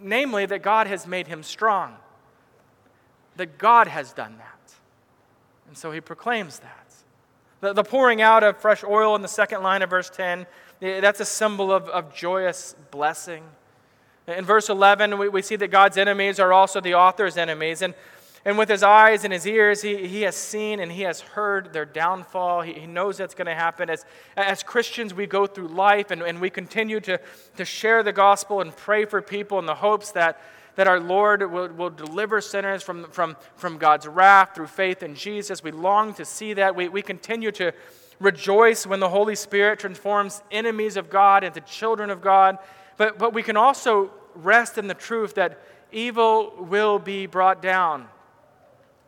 namely, 0.00 0.46
that 0.46 0.62
God 0.62 0.88
has 0.88 1.06
made 1.06 1.28
him 1.28 1.44
strong, 1.44 1.94
that 3.36 3.56
God 3.56 3.86
has 3.86 4.12
done 4.12 4.36
that. 4.38 4.74
And 5.68 5.78
so 5.78 5.92
he 5.92 6.00
proclaims 6.00 6.58
that. 6.58 6.87
The, 7.60 7.72
the 7.72 7.82
pouring 7.82 8.22
out 8.22 8.44
of 8.44 8.56
fresh 8.56 8.84
oil 8.84 9.16
in 9.16 9.22
the 9.22 9.28
second 9.28 9.62
line 9.62 9.82
of 9.82 9.90
verse 9.90 10.10
10, 10.10 10.46
eh, 10.80 11.00
that's 11.00 11.20
a 11.20 11.24
symbol 11.24 11.72
of, 11.72 11.88
of 11.88 12.14
joyous 12.14 12.76
blessing. 12.90 13.42
In 14.28 14.44
verse 14.44 14.68
11, 14.68 15.18
we, 15.18 15.28
we 15.28 15.42
see 15.42 15.56
that 15.56 15.68
God's 15.68 15.96
enemies 15.96 16.38
are 16.38 16.52
also 16.52 16.80
the 16.80 16.94
author's 16.94 17.36
enemies. 17.36 17.82
And, 17.82 17.94
and 18.44 18.56
with 18.56 18.68
his 18.68 18.82
eyes 18.84 19.24
and 19.24 19.32
his 19.32 19.46
ears, 19.46 19.82
he, 19.82 20.06
he 20.06 20.22
has 20.22 20.36
seen 20.36 20.78
and 20.78 20.92
he 20.92 21.02
has 21.02 21.20
heard 21.20 21.72
their 21.72 21.84
downfall. 21.84 22.62
He, 22.62 22.74
he 22.74 22.86
knows 22.86 23.16
that's 23.16 23.34
going 23.34 23.46
to 23.46 23.54
happen. 23.54 23.90
As, 23.90 24.04
as 24.36 24.62
Christians, 24.62 25.12
we 25.12 25.26
go 25.26 25.46
through 25.46 25.68
life 25.68 26.12
and, 26.12 26.22
and 26.22 26.40
we 26.40 26.50
continue 26.50 27.00
to, 27.00 27.18
to 27.56 27.64
share 27.64 28.04
the 28.04 28.12
gospel 28.12 28.60
and 28.60 28.76
pray 28.76 29.04
for 29.04 29.20
people 29.20 29.58
in 29.58 29.66
the 29.66 29.74
hopes 29.74 30.12
that 30.12 30.40
that 30.78 30.86
our 30.86 31.00
Lord 31.00 31.42
will, 31.50 31.66
will 31.70 31.90
deliver 31.90 32.40
sinners 32.40 32.84
from, 32.84 33.10
from, 33.10 33.36
from 33.56 33.78
God's 33.78 34.06
wrath 34.06 34.54
through 34.54 34.68
faith 34.68 35.02
in 35.02 35.16
Jesus. 35.16 35.60
We 35.60 35.72
long 35.72 36.14
to 36.14 36.24
see 36.24 36.54
that. 36.54 36.76
We, 36.76 36.88
we 36.88 37.02
continue 37.02 37.50
to 37.50 37.72
rejoice 38.20 38.86
when 38.86 39.00
the 39.00 39.08
Holy 39.08 39.34
Spirit 39.34 39.80
transforms 39.80 40.40
enemies 40.52 40.96
of 40.96 41.10
God 41.10 41.42
into 41.42 41.60
children 41.62 42.10
of 42.10 42.22
God. 42.22 42.58
But, 42.96 43.18
but 43.18 43.34
we 43.34 43.42
can 43.42 43.56
also 43.56 44.12
rest 44.36 44.78
in 44.78 44.86
the 44.86 44.94
truth 44.94 45.34
that 45.34 45.60
evil 45.90 46.54
will 46.56 47.00
be 47.00 47.26
brought 47.26 47.60
down. 47.60 48.06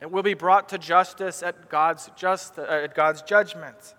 It 0.01 0.11
will 0.11 0.25
be 0.25 0.35
brought 0.35 0.71
to 0.71 0.79
justice 0.79 1.41
at 1.41 1.69
God's, 1.69 2.11
just, 2.17 2.59
uh, 2.59 2.63
at 2.63 2.97
God's 2.97 3.23
judgment. 3.23 3.95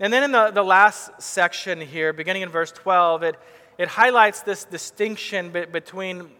And 0.00 0.12
then 0.12 0.24
in 0.24 0.32
the, 0.32 0.50
the 0.50 0.64
last 0.64 1.22
section 1.22 1.80
here, 1.80 2.12
beginning 2.12 2.42
in 2.42 2.48
verse 2.48 2.72
12, 2.72 3.22
it, 3.22 3.36
it 3.78 3.86
highlights 3.86 4.42
this 4.42 4.64
distinction 4.64 5.52
between 5.52 6.30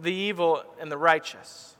the 0.00 0.12
evil 0.12 0.62
and 0.80 0.90
the 0.90 0.98
righteous. 0.98 1.76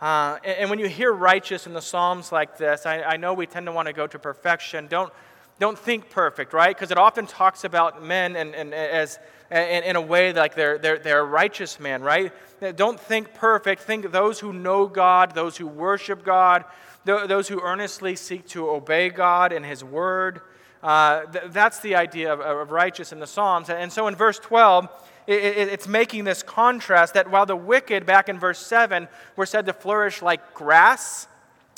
Uh, 0.00 0.38
and, 0.44 0.58
and, 0.58 0.70
when 0.70 0.78
you 0.78 0.88
hear 0.88 1.12
righteous 1.12 1.66
in 1.66 1.74
the 1.74 1.82
Psalms 1.82 2.32
like 2.32 2.56
this, 2.56 2.86
I, 2.86 3.02
I 3.02 3.16
know 3.18 3.34
we 3.34 3.46
tend 3.46 3.66
to 3.66 3.72
want 3.72 3.86
to 3.86 3.92
go 3.92 4.06
to 4.06 4.18
perfection. 4.18 4.86
Don't, 4.86 5.12
don't 5.58 5.78
think 5.78 6.08
perfect, 6.08 6.54
right? 6.54 6.74
Because 6.74 6.90
it 6.90 6.96
often 6.96 7.26
talks 7.26 7.64
about 7.64 8.02
men 8.02 8.34
and, 8.34 8.54
and 8.54 8.72
as, 8.72 9.18
in, 9.50 9.58
in 9.58 9.96
a 9.96 10.00
way 10.00 10.32
like 10.32 10.54
they're, 10.54 10.78
they're, 10.78 10.98
they're 10.98 11.24
righteous 11.24 11.78
men, 11.78 12.02
right? 12.02 12.32
Don't 12.76 12.98
think 12.98 13.34
perfect. 13.34 13.82
Think 13.82 14.10
those 14.10 14.40
who 14.40 14.54
know 14.54 14.86
God, 14.86 15.34
those 15.34 15.58
who 15.58 15.66
worship 15.66 16.24
God, 16.24 16.64
those 17.04 17.48
who 17.48 17.60
earnestly 17.60 18.16
seek 18.16 18.46
to 18.48 18.70
obey 18.70 19.10
God 19.10 19.52
and 19.52 19.66
His 19.66 19.84
Word. 19.84 20.40
Uh, 20.82 21.26
th- 21.26 21.44
that's 21.48 21.80
the 21.80 21.94
idea 21.94 22.32
of, 22.32 22.40
of 22.40 22.70
righteous 22.70 23.12
in 23.12 23.20
the 23.20 23.26
Psalms. 23.26 23.68
And 23.68 23.92
so 23.92 24.06
in 24.06 24.14
verse 24.14 24.38
12, 24.38 24.88
it's 25.26 25.86
making 25.86 26.24
this 26.24 26.42
contrast 26.42 27.14
that 27.14 27.30
while 27.30 27.46
the 27.46 27.56
wicked, 27.56 28.06
back 28.06 28.28
in 28.28 28.38
verse 28.38 28.58
7, 28.58 29.08
were 29.36 29.46
said 29.46 29.66
to 29.66 29.72
flourish 29.72 30.22
like 30.22 30.54
grass 30.54 31.28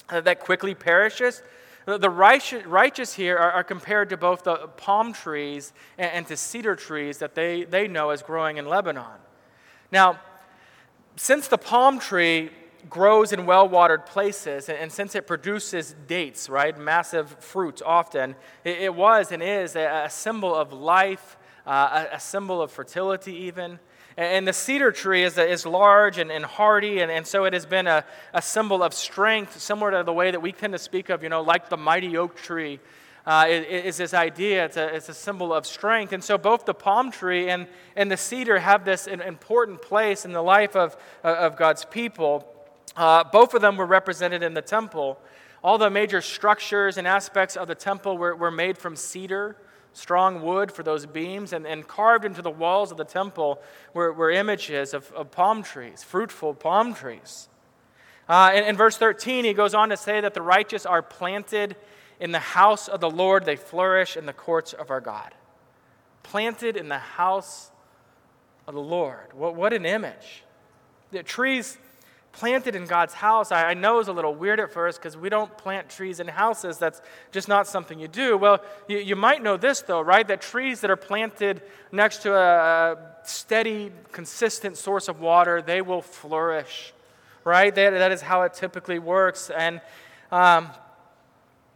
uh, 0.09 0.21
that 0.21 0.41
quickly 0.41 0.75
perishes, 0.75 1.43
the 1.85 2.11
righteous, 2.11 2.65
righteous 2.65 3.15
here 3.15 3.37
are, 3.37 3.51
are, 3.51 3.65
compared 3.65 4.11
to 4.11 4.17
both 4.17 4.45
the 4.45 4.69
palm 4.77 5.13
trees 5.13 5.73
and, 5.99 6.11
and, 6.13 6.27
to 6.29 6.37
cedar 6.37 6.77
trees 6.77 7.19
that 7.19 7.35
they, 7.35 7.65
they 7.65 7.89
know 7.89 8.11
as 8.11 8.23
growing 8.23 8.57
in 8.57 8.67
Lebanon. 8.67 9.19
Now, 9.91 10.21
since 11.17 11.49
the 11.49 11.59
palm 11.59 11.99
tree 11.99 12.51
grows 12.89 13.33
in 13.33 13.47
well 13.47 13.69
watered 13.69 14.07
places, 14.07 14.69
and, 14.69 14.79
and, 14.79 14.93
since 14.93 15.15
it 15.17 15.27
produces 15.27 15.95
dates, 16.07 16.49
right, 16.49 16.79
massive 16.79 17.31
fruits 17.41 17.83
often, 17.85 18.37
it, 18.65 18.79
it 18.83 18.95
was 18.95 19.33
and 19.33 19.43
is 19.43 19.75
a, 19.75 20.05
a 20.05 20.11
symbol 20.11 20.55
of 20.55 20.73
life, 20.73 21.37
uh, 21.67 22.07
a, 22.11 22.17
a, 22.17 22.21
symbol 22.21 22.61
of 22.61 22.71
fertility, 22.71 23.35
even. 23.35 23.79
And 24.17 24.47
the 24.47 24.53
cedar 24.53 24.93
tree 24.93 25.23
is, 25.23 25.39
is 25.39 25.65
large 25.65 26.19
and, 26.19 26.31
and 26.31 26.45
hardy, 26.45 27.01
and, 27.01 27.11
and 27.11 27.27
so 27.27 27.45
it 27.45 27.53
has 27.53 27.65
been 27.65 27.87
a, 27.87 28.05
a 28.35 28.43
symbol 28.43 28.83
of 28.83 28.93
strength, 28.93 29.59
similar 29.59 29.91
to 29.93 30.03
the 30.03 30.13
way 30.13 30.31
that 30.31 30.41
we 30.41 30.53
tend 30.53 30.73
to 30.75 30.79
speak 30.79 31.09
of, 31.09 31.23
you 31.23 31.29
know, 31.29 31.41
like 31.41 31.69
the 31.69 31.77
mighty 31.77 32.17
oak 32.17 32.37
tree. 32.37 32.81
Uh, 33.25 33.47
is, 33.49 33.99
this 33.99 34.15
idea. 34.15 34.65
It's 34.65 34.77
a, 34.77 34.97
it's 34.97 35.09
a 35.09 35.15
symbol 35.15 35.55
of 35.55 35.65
strength. 35.65 36.13
And 36.13 36.25
so 36.25 36.37
both 36.37 36.65
the 36.65 36.75
palm 36.75 37.13
tree 37.13 37.51
and, 37.51 37.69
and 37.95 38.11
the 38.11 38.17
cedar 38.17 38.59
have 38.59 38.85
this 38.85 39.07
important 39.07 39.81
place 39.81 40.25
in 40.25 40.33
the 40.33 40.43
life 40.43 40.75
of, 40.75 40.97
of 41.23 41.57
God's 41.57 41.85
people. 41.85 42.45
Uh, 42.97 43.23
both 43.23 43.55
of 43.55 43.63
them 43.63 43.77
were 43.77 43.87
represented 43.87 44.43
in 44.43 44.55
the 44.55 44.61
temple. 44.61 45.21
All 45.63 45.79
the 45.79 45.89
major 45.89 46.21
structures 46.21 46.99
and 46.99 47.07
aspects 47.07 47.57
of 47.57 47.69
the 47.69 47.77
temple 47.77 48.19
were, 48.19 48.35
were 48.35 48.51
made 48.51 48.77
from 48.77 48.97
cedar 48.97 49.57
strong 49.93 50.43
wood 50.43 50.73
for 50.73 50.83
those 50.83 51.07
beams, 51.07 51.53
and, 51.53 51.67
and 51.67 51.87
carved 51.87 52.25
into 52.25 52.43
the 52.43 52.51
walls 52.51 52.91
of 52.91 52.97
the 52.97 53.05
temple 53.05 53.61
were, 53.95 54.13
were 54.13 54.31
images 54.31 54.95
of, 54.95 55.11
of 55.13 55.31
palm 55.31 55.63
trees, 55.63 56.03
fruitful 56.03 56.55
palm 56.55 56.95
trees. 56.95 57.49
Uh, 58.29 58.53
in, 58.55 58.65
in 58.65 58.77
verse 58.77 58.97
13, 58.97 59.45
he 59.45 59.53
goes 59.53 59.75
on 59.75 59.91
to 59.91 59.97
say 59.97 60.21
that 60.21 60.35
the 60.35 60.43
righteous 60.43 60.87
are 60.87 61.03
planted 61.03 61.77
in 62.21 62.31
the 62.31 62.39
house 62.39 62.89
of 62.89 63.01
the 63.01 63.11
Lord, 63.11 63.45
they 63.45 63.57
flourish 63.57 64.17
in 64.17 64.27
the 64.27 64.33
courts 64.33 64.73
of 64.73 64.91
our 64.91 65.01
God. 65.01 65.35
Planted 66.23 66.77
in 66.77 66.89
the 66.89 66.99
house 66.99 67.71
of 68.67 68.75
the 68.75 68.81
Lord. 68.81 69.33
What, 69.35 69.57
what 69.57 69.73
an 69.73 69.85
image. 69.85 70.45
The 71.11 71.23
trees 71.23 71.79
planted 72.33 72.75
in 72.75 72.87
God's 72.87 73.15
house, 73.15 73.53
I, 73.53 73.71
I 73.71 73.75
know 73.75 74.01
is 74.01 74.09
a 74.09 74.13
little 74.13 74.35
weird 74.35 74.59
at 74.59 74.73
first 74.73 74.99
because 74.99 75.17
we 75.17 75.29
don't 75.29 75.57
plant 75.59 75.89
trees 75.89 76.19
in 76.19 76.29
houses. 76.29 76.79
That's 76.79 77.01
just 77.31 77.47
not 77.47 77.67
something 77.67 77.99
you 77.99 78.09
do. 78.09 78.37
Well, 78.37 78.63
you, 78.89 78.99
you 78.99 79.17
might 79.17 79.43
know 79.43 79.57
this, 79.57 79.83
though, 79.83 80.01
right? 80.01 80.27
That 80.27 80.41
trees 80.41 80.81
that 80.81 80.91
are 80.91 80.97
planted 80.97 81.63
next 81.93 82.23
to 82.23 82.35
a 82.35 82.97
steady, 83.25 83.93
consistent 84.11 84.77
source 84.77 85.09
of 85.09 85.21
water, 85.21 85.63
they 85.63 85.83
will 85.83 86.03
flourish, 86.03 86.93
right? 87.45 87.75
That, 87.75 87.91
that 87.91 88.13
is 88.13 88.23
how 88.23 88.43
it 88.43 88.55
typically 88.55 88.99
works. 88.99 89.51
And 89.51 89.81
um, 90.31 90.71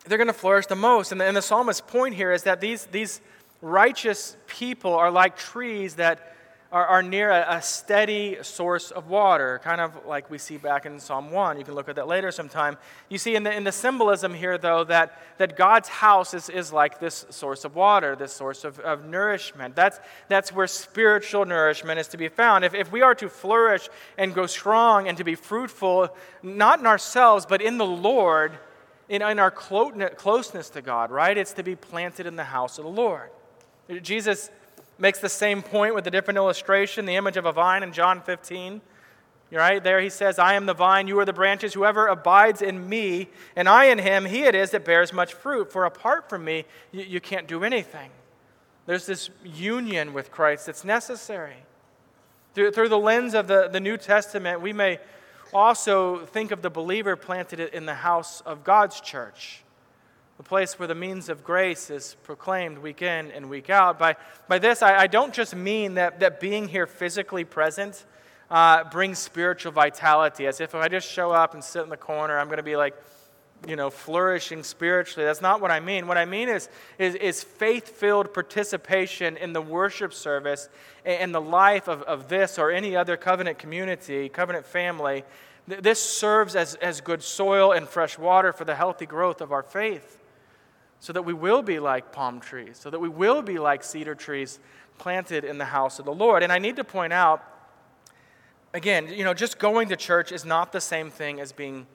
they're 0.07 0.19
going 0.19 0.27
to 0.29 0.33
flourish 0.33 0.67
the 0.67 0.77
most. 0.77 1.13
And 1.13 1.21
the, 1.21 1.27
and 1.27 1.37
the 1.37 1.43
psalmist's 1.43 1.83
point 1.83 2.15
here 2.15 2.33
is 2.33 2.45
that 2.45 2.61
these, 2.61 2.87
these 2.87 3.21
righteous 3.61 4.37
people 4.47 4.95
are 4.95 5.11
like 5.11 5.37
trees 5.37 5.97
that 5.97 6.36
are, 6.73 6.87
are 6.87 7.03
near 7.03 7.31
a, 7.31 7.57
a, 7.57 7.63
steady 7.63 8.39
source 8.43 8.91
of 8.91 9.09
water, 9.09 9.61
kind 9.63 9.81
of 9.81 10.05
like 10.05 10.31
we 10.31 10.39
see 10.39 10.57
back 10.57 10.85
in 10.85 10.99
Psalm 10.99 11.31
1. 11.31 11.59
You 11.59 11.65
can 11.65 11.75
look 11.75 11.89
at 11.89 11.97
that 11.97 12.09
later 12.09 12.33
sometime. 12.33 12.77
You 13.09 13.19
see 13.19 13.37
in 13.37 13.45
the, 13.45 13.55
in 13.55 13.63
the 13.63 13.73
symbolism 13.73 14.35
here, 14.35 14.59
though, 14.59 14.83
that, 14.85 15.21
that 15.39 15.57
God's 15.57 15.89
house 15.89 16.35
is, 16.35 16.49
is 16.49 16.73
like 16.73 16.99
this 16.99 17.25
source 17.31 17.65
of 17.65 17.77
water, 17.77 18.17
this 18.17 18.33
source 18.33 18.65
of, 18.65 18.81
of 18.81 19.05
nourishment. 19.05 19.77
That's, 19.77 20.01
that's 20.29 20.53
where 20.53 20.67
spiritual 20.67 21.45
nourishment 21.45 22.01
is 22.01 22.09
to 22.09 22.17
be 22.17 22.29
found. 22.29 22.65
If, 22.65 22.75
if 22.75 22.91
we 22.91 23.03
are 23.03 23.15
to 23.15 23.29
flourish 23.29 23.89
and 24.19 24.35
go 24.35 24.47
strong 24.47 25.07
and 25.07 25.17
to 25.19 25.25
be 25.25 25.37
fruitful, 25.37 26.09
not 26.43 26.81
in 26.81 26.87
ourselves, 26.87 27.47
but 27.47 27.63
in 27.63 27.79
the 27.79 27.87
Lord, 27.87 28.59
in, 29.09 29.23
in 29.23 29.39
our 29.39 29.53
closeness 29.53 30.71
to 30.71 30.83
God, 30.83 31.13
right? 31.13 31.37
It's 31.39 31.53
to 31.53 31.63
be 31.63 31.77
planted 31.77 32.27
in 32.27 32.35
the 32.35 32.45
house 32.45 32.79
of 32.79 32.85
the 32.85 32.91
Lord. 32.91 33.31
Jesus 34.03 34.51
makes 34.99 35.19
the 35.19 35.29
same 35.29 35.63
point 35.63 35.95
with 35.95 36.07
a 36.07 36.11
different 36.11 36.39
illustration, 36.39 37.07
the 37.07 37.17
image 37.17 37.37
of 37.37 37.45
a 37.45 37.53
vine 37.53 37.83
in 37.83 37.93
John 37.93 38.21
15. 38.21 38.81
Right 39.53 39.83
there, 39.83 40.01
he 40.01 40.11
says, 40.11 40.39
I 40.39 40.55
am 40.55 40.67
the 40.67 40.75
vine, 40.75 41.07
you 41.07 41.19
are 41.21 41.25
the 41.25 41.33
branches. 41.33 41.75
Whoever 41.75 42.09
abides 42.09 42.63
in 42.63 42.89
me, 42.89 43.29
and 43.55 43.69
I 43.69 43.87
in 43.87 43.99
him, 43.99 44.25
he 44.25 44.43
it 44.43 44.55
is 44.55 44.71
that 44.71 44.85
bears 44.85 45.13
much 45.13 45.35
fruit. 45.35 45.71
For 45.71 45.85
apart 45.85 46.29
from 46.29 46.45
me, 46.45 46.65
you, 46.91 47.05
you 47.05 47.21
can't 47.21 47.47
do 47.47 47.63
anything. 47.63 48.11
There's 48.87 49.07
this 49.07 49.31
union 49.45 50.13
with 50.13 50.33
Christ 50.33 50.67
that's 50.67 50.85
necessary. 50.85 51.57
Through, 52.55 52.73
through 52.73 52.89
the 52.89 52.99
lens 52.99 53.35
of 53.35 53.47
the, 53.47 53.69
the 53.69 53.81
New 53.81 53.97
Testament, 53.97 54.61
we 54.61 54.73
may 54.73 54.99
also 55.53 56.25
think 56.27 56.51
of 56.51 56.63
the 56.63 56.71
believer 56.71 57.15
planted 57.15 57.61
in 57.61 57.87
the 57.87 57.95
house 57.95 58.41
of 58.41 58.65
God's 58.65 59.01
church 59.01 59.63
the 60.37 60.43
place 60.43 60.79
where 60.79 60.89
the 60.89 60.95
means 60.95 61.29
of 61.29 61.43
grace 61.43 61.89
is 61.89 62.17
proclaimed 62.23 62.79
week 62.79 63.01
in 63.01 63.31
and 63.31 63.49
week 63.49 63.71
out. 63.71 63.99
By, 63.99 64.17
by 64.49 64.59
this, 64.59 64.83
I, 64.83 64.97
I 65.03 65.07
don't 65.07 65.33
just 65.33 65.57
mean 65.57 65.95
that, 65.95 66.21
that 66.21 66.41
being 66.41 66.69
here 66.69 66.87
physically 66.87 67.45
present 67.45 68.05
uh, 68.51 68.85
brings 68.85 69.19
spiritual 69.19 69.73
vitality, 69.73 70.47
as 70.47 70.61
if 70.61 70.75
if 70.75 70.81
I 70.81 70.89
just 70.89 71.11
show 71.11 71.33
up 71.33 71.55
and 71.55 71.65
sit 71.65 71.83
in 71.83 71.89
the 71.89 71.97
corner, 71.97 72.39
I'm 72.39 72.47
going 72.47 72.59
to 72.59 72.63
be 72.63 72.77
like, 72.77 72.95
you 73.67 73.75
know, 73.75 73.89
flourishing 73.89 74.63
spiritually. 74.63 75.25
That's 75.25 75.41
not 75.41 75.63
what 75.63 75.71
I 75.71 75.81
mean. 75.81 76.07
What 76.07 76.19
I 76.19 76.27
mean 76.27 76.51
is, 76.51 76.69
is, 76.99 77.15
is 77.15 77.43
faith 77.43 77.89
filled 77.89 78.35
participation 78.35 79.39
in 79.39 79.55
the 79.55 79.63
worship 79.63 80.13
service 80.13 80.69
and 81.07 81.35
the 81.35 81.41
life 81.41 81.89
of, 81.89 82.03
of 82.03 82.29
this 82.29 82.59
or 82.59 82.71
any 82.71 82.95
other 82.95 83.17
covenant 83.17 83.59
community, 83.59 84.29
covenant 84.29 84.67
family. 84.67 85.25
This 85.67 86.01
serves 86.01 86.55
as, 86.55 86.75
as 86.77 87.01
good 87.01 87.23
soil 87.23 87.73
and 87.73 87.89
fresh 87.89 88.19
water 88.19 88.53
for 88.53 88.65
the 88.65 88.75
healthy 88.75 89.07
growth 89.07 89.41
of 89.41 89.51
our 89.51 89.63
faith 89.63 90.19
so 91.01 91.13
that 91.13 91.23
we 91.23 91.33
will 91.33 91.63
be 91.63 91.79
like 91.79 92.13
palm 92.13 92.41
trees, 92.41 92.79
so 92.79 92.91
that 92.91 92.99
we 92.99 93.09
will 93.09 93.43
be 93.43 93.59
like 93.59 93.85
cedar 93.85 94.15
trees 94.15 94.59
planted 94.99 95.45
in 95.45 95.59
the 95.59 95.67
house 95.67 95.99
of 95.99 96.05
the 96.05 96.15
Lord. 96.15 96.43
And 96.43 96.53
I 96.53 96.59
need 96.59 96.77
to 96.77 96.85
point 96.85 97.13
out, 97.13 97.43
again, 98.73 99.09
you 99.09 99.25
know, 99.25 99.35
just 99.35 99.59
going 99.59 99.89
to 99.89 99.97
church 99.97 100.33
is 100.33 100.45
not 100.45 100.73
the 100.73 100.81
same 100.81 101.11
thing 101.11 101.41
as 101.41 101.53
being 101.53 101.87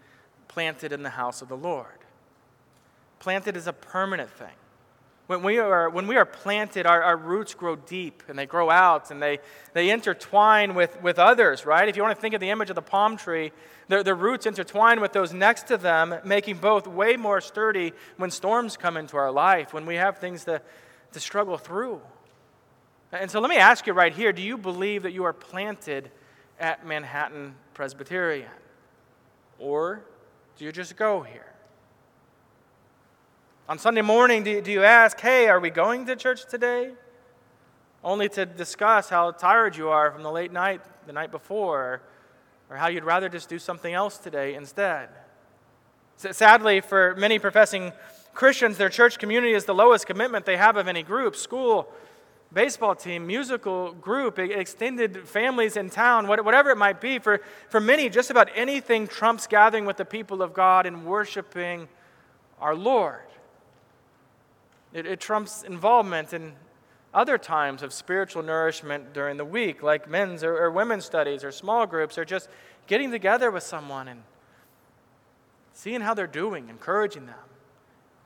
planted 0.47 0.91
in 0.91 1.03
the 1.03 1.09
house 1.09 1.41
of 1.41 1.47
the 1.47 1.57
Lord. 1.57 1.87
Planted 3.19 3.55
is 3.55 3.67
a 3.67 3.73
permanent 3.73 4.29
thing. 4.29 4.55
When 5.31 5.43
we 5.43 5.59
are, 5.59 5.89
when 5.89 6.07
we 6.07 6.17
are 6.17 6.25
planted, 6.25 6.85
our, 6.85 7.01
our 7.01 7.15
roots 7.15 7.53
grow 7.53 7.77
deep 7.77 8.21
and 8.27 8.37
they 8.37 8.45
grow 8.45 8.69
out 8.69 9.11
and 9.11 9.21
they, 9.21 9.39
they 9.71 9.89
intertwine 9.89 10.75
with, 10.75 11.01
with 11.01 11.19
others, 11.19 11.65
right? 11.65 11.87
If 11.87 11.95
you 11.95 12.03
want 12.03 12.17
to 12.17 12.21
think 12.21 12.33
of 12.33 12.41
the 12.41 12.49
image 12.49 12.69
of 12.69 12.75
the 12.75 12.81
palm 12.81 13.15
tree, 13.15 13.53
their, 13.87 14.03
their 14.03 14.13
roots 14.13 14.45
intertwine 14.45 14.99
with 14.99 15.13
those 15.13 15.31
next 15.31 15.67
to 15.67 15.77
them, 15.77 16.15
making 16.25 16.57
both 16.57 16.85
way 16.85 17.15
more 17.15 17.39
sturdy 17.39 17.93
when 18.17 18.29
storms 18.29 18.75
come 18.75 18.97
into 18.97 19.15
our 19.15 19.31
life, 19.31 19.73
when 19.73 19.85
we 19.85 19.95
have 19.95 20.17
things 20.17 20.43
to, 20.43 20.61
to 21.13 21.19
struggle 21.21 21.57
through. 21.57 22.01
And 23.13 23.31
so 23.31 23.39
let 23.39 23.49
me 23.49 23.55
ask 23.55 23.87
you 23.87 23.93
right 23.93 24.11
here 24.11 24.33
do 24.33 24.41
you 24.41 24.57
believe 24.57 25.03
that 25.03 25.13
you 25.13 25.23
are 25.23 25.31
planted 25.31 26.11
at 26.59 26.85
Manhattan 26.85 27.55
Presbyterian? 27.73 28.51
Or 29.59 30.03
do 30.57 30.65
you 30.65 30.73
just 30.73 30.97
go 30.97 31.21
here? 31.21 31.50
On 33.71 33.79
Sunday 33.79 34.01
morning, 34.01 34.43
do, 34.43 34.59
do 34.59 34.69
you 34.69 34.83
ask, 34.83 35.17
hey, 35.21 35.47
are 35.47 35.61
we 35.61 35.69
going 35.69 36.05
to 36.07 36.17
church 36.17 36.45
today? 36.45 36.91
Only 38.03 38.27
to 38.27 38.45
discuss 38.45 39.07
how 39.07 39.31
tired 39.31 39.77
you 39.77 39.87
are 39.87 40.11
from 40.11 40.23
the 40.23 40.29
late 40.29 40.51
night 40.51 40.81
the 41.07 41.13
night 41.13 41.31
before, 41.31 42.01
or 42.69 42.75
how 42.75 42.89
you'd 42.89 43.05
rather 43.05 43.29
just 43.29 43.47
do 43.47 43.57
something 43.57 43.93
else 43.93 44.17
today 44.17 44.55
instead. 44.55 45.07
Sadly, 46.17 46.81
for 46.81 47.15
many 47.15 47.39
professing 47.39 47.93
Christians, 48.33 48.75
their 48.75 48.89
church 48.89 49.17
community 49.17 49.53
is 49.53 49.63
the 49.63 49.73
lowest 49.73 50.05
commitment 50.05 50.45
they 50.45 50.57
have 50.57 50.75
of 50.75 50.89
any 50.89 51.01
group 51.01 51.37
school, 51.37 51.87
baseball 52.51 52.93
team, 52.93 53.25
musical 53.25 53.93
group, 53.93 54.37
extended 54.37 55.25
families 55.29 55.77
in 55.77 55.89
town, 55.89 56.27
whatever 56.27 56.71
it 56.71 56.77
might 56.77 56.99
be. 56.99 57.19
For, 57.19 57.39
for 57.69 57.79
many, 57.79 58.09
just 58.09 58.31
about 58.31 58.49
anything 58.53 59.07
trumps 59.07 59.47
gathering 59.47 59.85
with 59.85 59.95
the 59.95 60.03
people 60.03 60.41
of 60.41 60.53
God 60.53 60.85
and 60.85 61.05
worshiping 61.05 61.87
our 62.59 62.75
Lord. 62.75 63.21
It, 64.93 65.05
it 65.05 65.19
trumps 65.19 65.63
involvement 65.63 66.33
in 66.33 66.53
other 67.13 67.37
times 67.37 67.83
of 67.83 67.93
spiritual 67.93 68.43
nourishment 68.43 69.13
during 69.13 69.37
the 69.37 69.45
week, 69.45 69.83
like 69.83 70.09
men's 70.09 70.43
or, 70.43 70.57
or 70.57 70.71
women's 70.71 71.05
studies 71.05 71.43
or 71.43 71.51
small 71.51 71.85
groups, 71.85 72.17
or 72.17 72.25
just 72.25 72.49
getting 72.87 73.11
together 73.11 73.51
with 73.51 73.63
someone 73.63 74.07
and 74.07 74.23
seeing 75.73 76.01
how 76.01 76.13
they're 76.13 76.27
doing, 76.27 76.69
encouraging 76.69 77.25
them. 77.25 77.35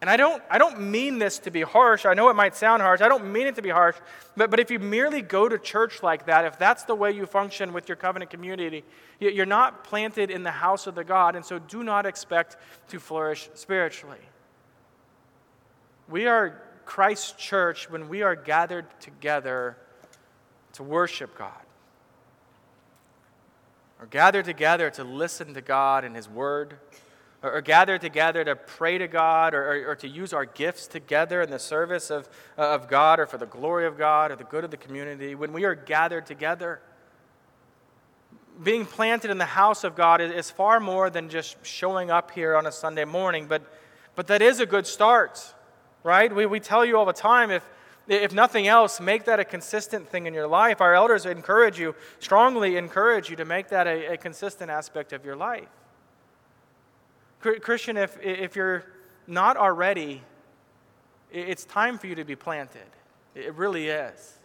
And 0.01 0.09
I 0.09 0.17
don't, 0.17 0.43
I 0.51 0.57
don't 0.57 0.79
mean 0.91 1.19
this 1.19 1.39
to 1.39 1.51
be 1.51 1.61
harsh. 1.61 2.05
I 2.05 2.13
know 2.13 2.29
it 2.29 2.35
might 2.35 2.55
sound 2.55 2.81
harsh. 2.81 3.01
I 3.01 3.07
don't 3.07 3.31
mean 3.31 3.47
it 3.47 3.55
to 3.55 3.61
be 3.61 3.69
harsh. 3.69 3.95
But, 4.35 4.51
but 4.51 4.59
if 4.59 4.69
you 4.69 4.77
merely 4.77 5.21
go 5.21 5.47
to 5.47 5.57
church 5.57 6.03
like 6.03 6.25
that, 6.25 6.45
if 6.45 6.59
that's 6.59 6.83
the 6.83 6.93
way 6.93 7.11
you 7.11 7.25
function 7.25 7.73
with 7.73 7.87
your 7.87 7.95
covenant 7.95 8.29
community, 8.29 8.83
you're 9.19 9.45
not 9.45 9.83
planted 9.83 10.29
in 10.29 10.43
the 10.43 10.51
house 10.51 10.85
of 10.85 10.95
the 10.95 11.03
God, 11.03 11.35
and 11.35 11.45
so 11.45 11.59
do 11.59 11.83
not 11.83 12.05
expect 12.05 12.57
to 12.89 12.99
flourish 12.99 13.49
spiritually. 13.53 14.19
We 16.07 16.27
are 16.27 16.61
Christ's 16.85 17.31
church 17.33 17.89
when 17.89 18.09
we 18.09 18.21
are 18.21 18.35
gathered 18.35 18.85
together 18.99 19.77
to 20.73 20.83
worship 20.83 21.37
God. 21.37 21.51
Or 23.99 24.05
gathered 24.07 24.45
together 24.45 24.89
to 24.91 25.03
listen 25.03 25.53
to 25.53 25.61
God 25.61 26.03
and 26.03 26.15
His 26.15 26.29
Word. 26.29 26.75
Or, 27.41 27.53
or 27.53 27.61
gathered 27.61 28.01
together 28.01 28.43
to 28.43 28.55
pray 28.55 28.97
to 28.97 29.07
God 29.07 29.53
or, 29.53 29.71
or, 29.71 29.91
or, 29.91 29.95
to 29.95 30.07
use 30.07 30.33
our 30.33 30.45
gifts 30.45 30.87
together 30.87 31.41
in 31.41 31.49
the 31.49 31.59
service 31.59 32.09
of, 32.09 32.27
uh, 32.57 32.73
of 32.73 32.87
God 32.87 33.19
or 33.19 33.25
for 33.25 33.37
the 33.37 33.45
glory 33.45 33.85
of 33.85 33.97
God 33.97 34.31
or 34.31 34.35
the 34.35 34.43
good 34.43 34.63
of 34.63 34.71
the 34.71 34.77
community. 34.77 35.33
When 35.33 35.53
we 35.53 35.63
are 35.63 35.75
gathered 35.75 36.25
together, 36.25 36.81
being 38.63 38.85
planted 38.85 39.31
in 39.31 39.37
the 39.37 39.45
house 39.45 39.83
of 39.83 39.95
God 39.95 40.21
is, 40.21 40.31
is 40.31 40.51
far 40.51 40.79
more 40.79 41.09
than 41.09 41.29
just 41.29 41.57
showing 41.65 42.09
up 42.11 42.31
here 42.31 42.55
on 42.55 42.65
a 42.65 42.71
Sunday 42.71 43.05
morning, 43.05 43.47
but, 43.47 43.61
but 44.15 44.27
that 44.27 44.41
is 44.41 44.59
a 44.59 44.65
good 44.65 44.87
start, 44.87 45.53
right? 46.05 46.33
We, 46.33 46.45
we 46.45 46.59
tell 46.59 46.85
you 46.85 46.97
all 46.97 47.05
the 47.05 47.13
time 47.13 47.49
if, 47.49 47.67
if 48.07 48.31
nothing 48.31 48.67
else, 48.67 49.01
make 49.01 49.25
that 49.25 49.39
a 49.39 49.43
consistent 49.43 50.07
thing 50.07 50.27
in 50.27 50.35
your 50.35 50.47
life. 50.47 50.79
Our 50.79 50.93
elders 50.93 51.25
encourage 51.25 51.79
you, 51.79 51.95
strongly 52.19 52.77
encourage 52.77 53.31
you 53.31 53.35
to 53.37 53.43
make 53.43 53.69
that 53.69 53.87
a, 53.87 54.13
a 54.13 54.17
consistent 54.17 54.69
aspect 54.69 55.13
of 55.13 55.25
your 55.25 55.35
life. 55.35 55.67
Christian, 57.39 57.97
if, 57.97 58.17
if 58.21 58.55
you're 58.55 58.85
not 59.25 59.57
already, 59.57 60.21
it's 61.31 61.65
time 61.65 61.97
for 61.97 62.05
you 62.05 62.15
to 62.15 62.23
be 62.23 62.35
planted. 62.35 62.87
It 63.33 63.55
really 63.55 63.89
is. 63.89 64.37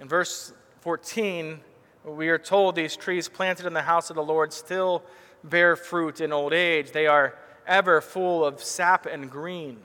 In 0.00 0.06
verse 0.08 0.52
14, 0.82 1.60
we 2.04 2.28
are 2.28 2.38
told 2.38 2.76
these 2.76 2.96
trees 2.96 3.28
planted 3.28 3.66
in 3.66 3.74
the 3.74 3.82
house 3.82 4.08
of 4.08 4.16
the 4.16 4.22
Lord 4.22 4.52
still 4.52 5.02
bear 5.42 5.74
fruit 5.74 6.20
in 6.20 6.32
old 6.32 6.52
age. 6.52 6.92
They 6.92 7.08
are 7.08 7.36
ever 7.68 8.00
full 8.00 8.44
of 8.44 8.62
sap 8.62 9.06
and 9.06 9.30
green. 9.30 9.78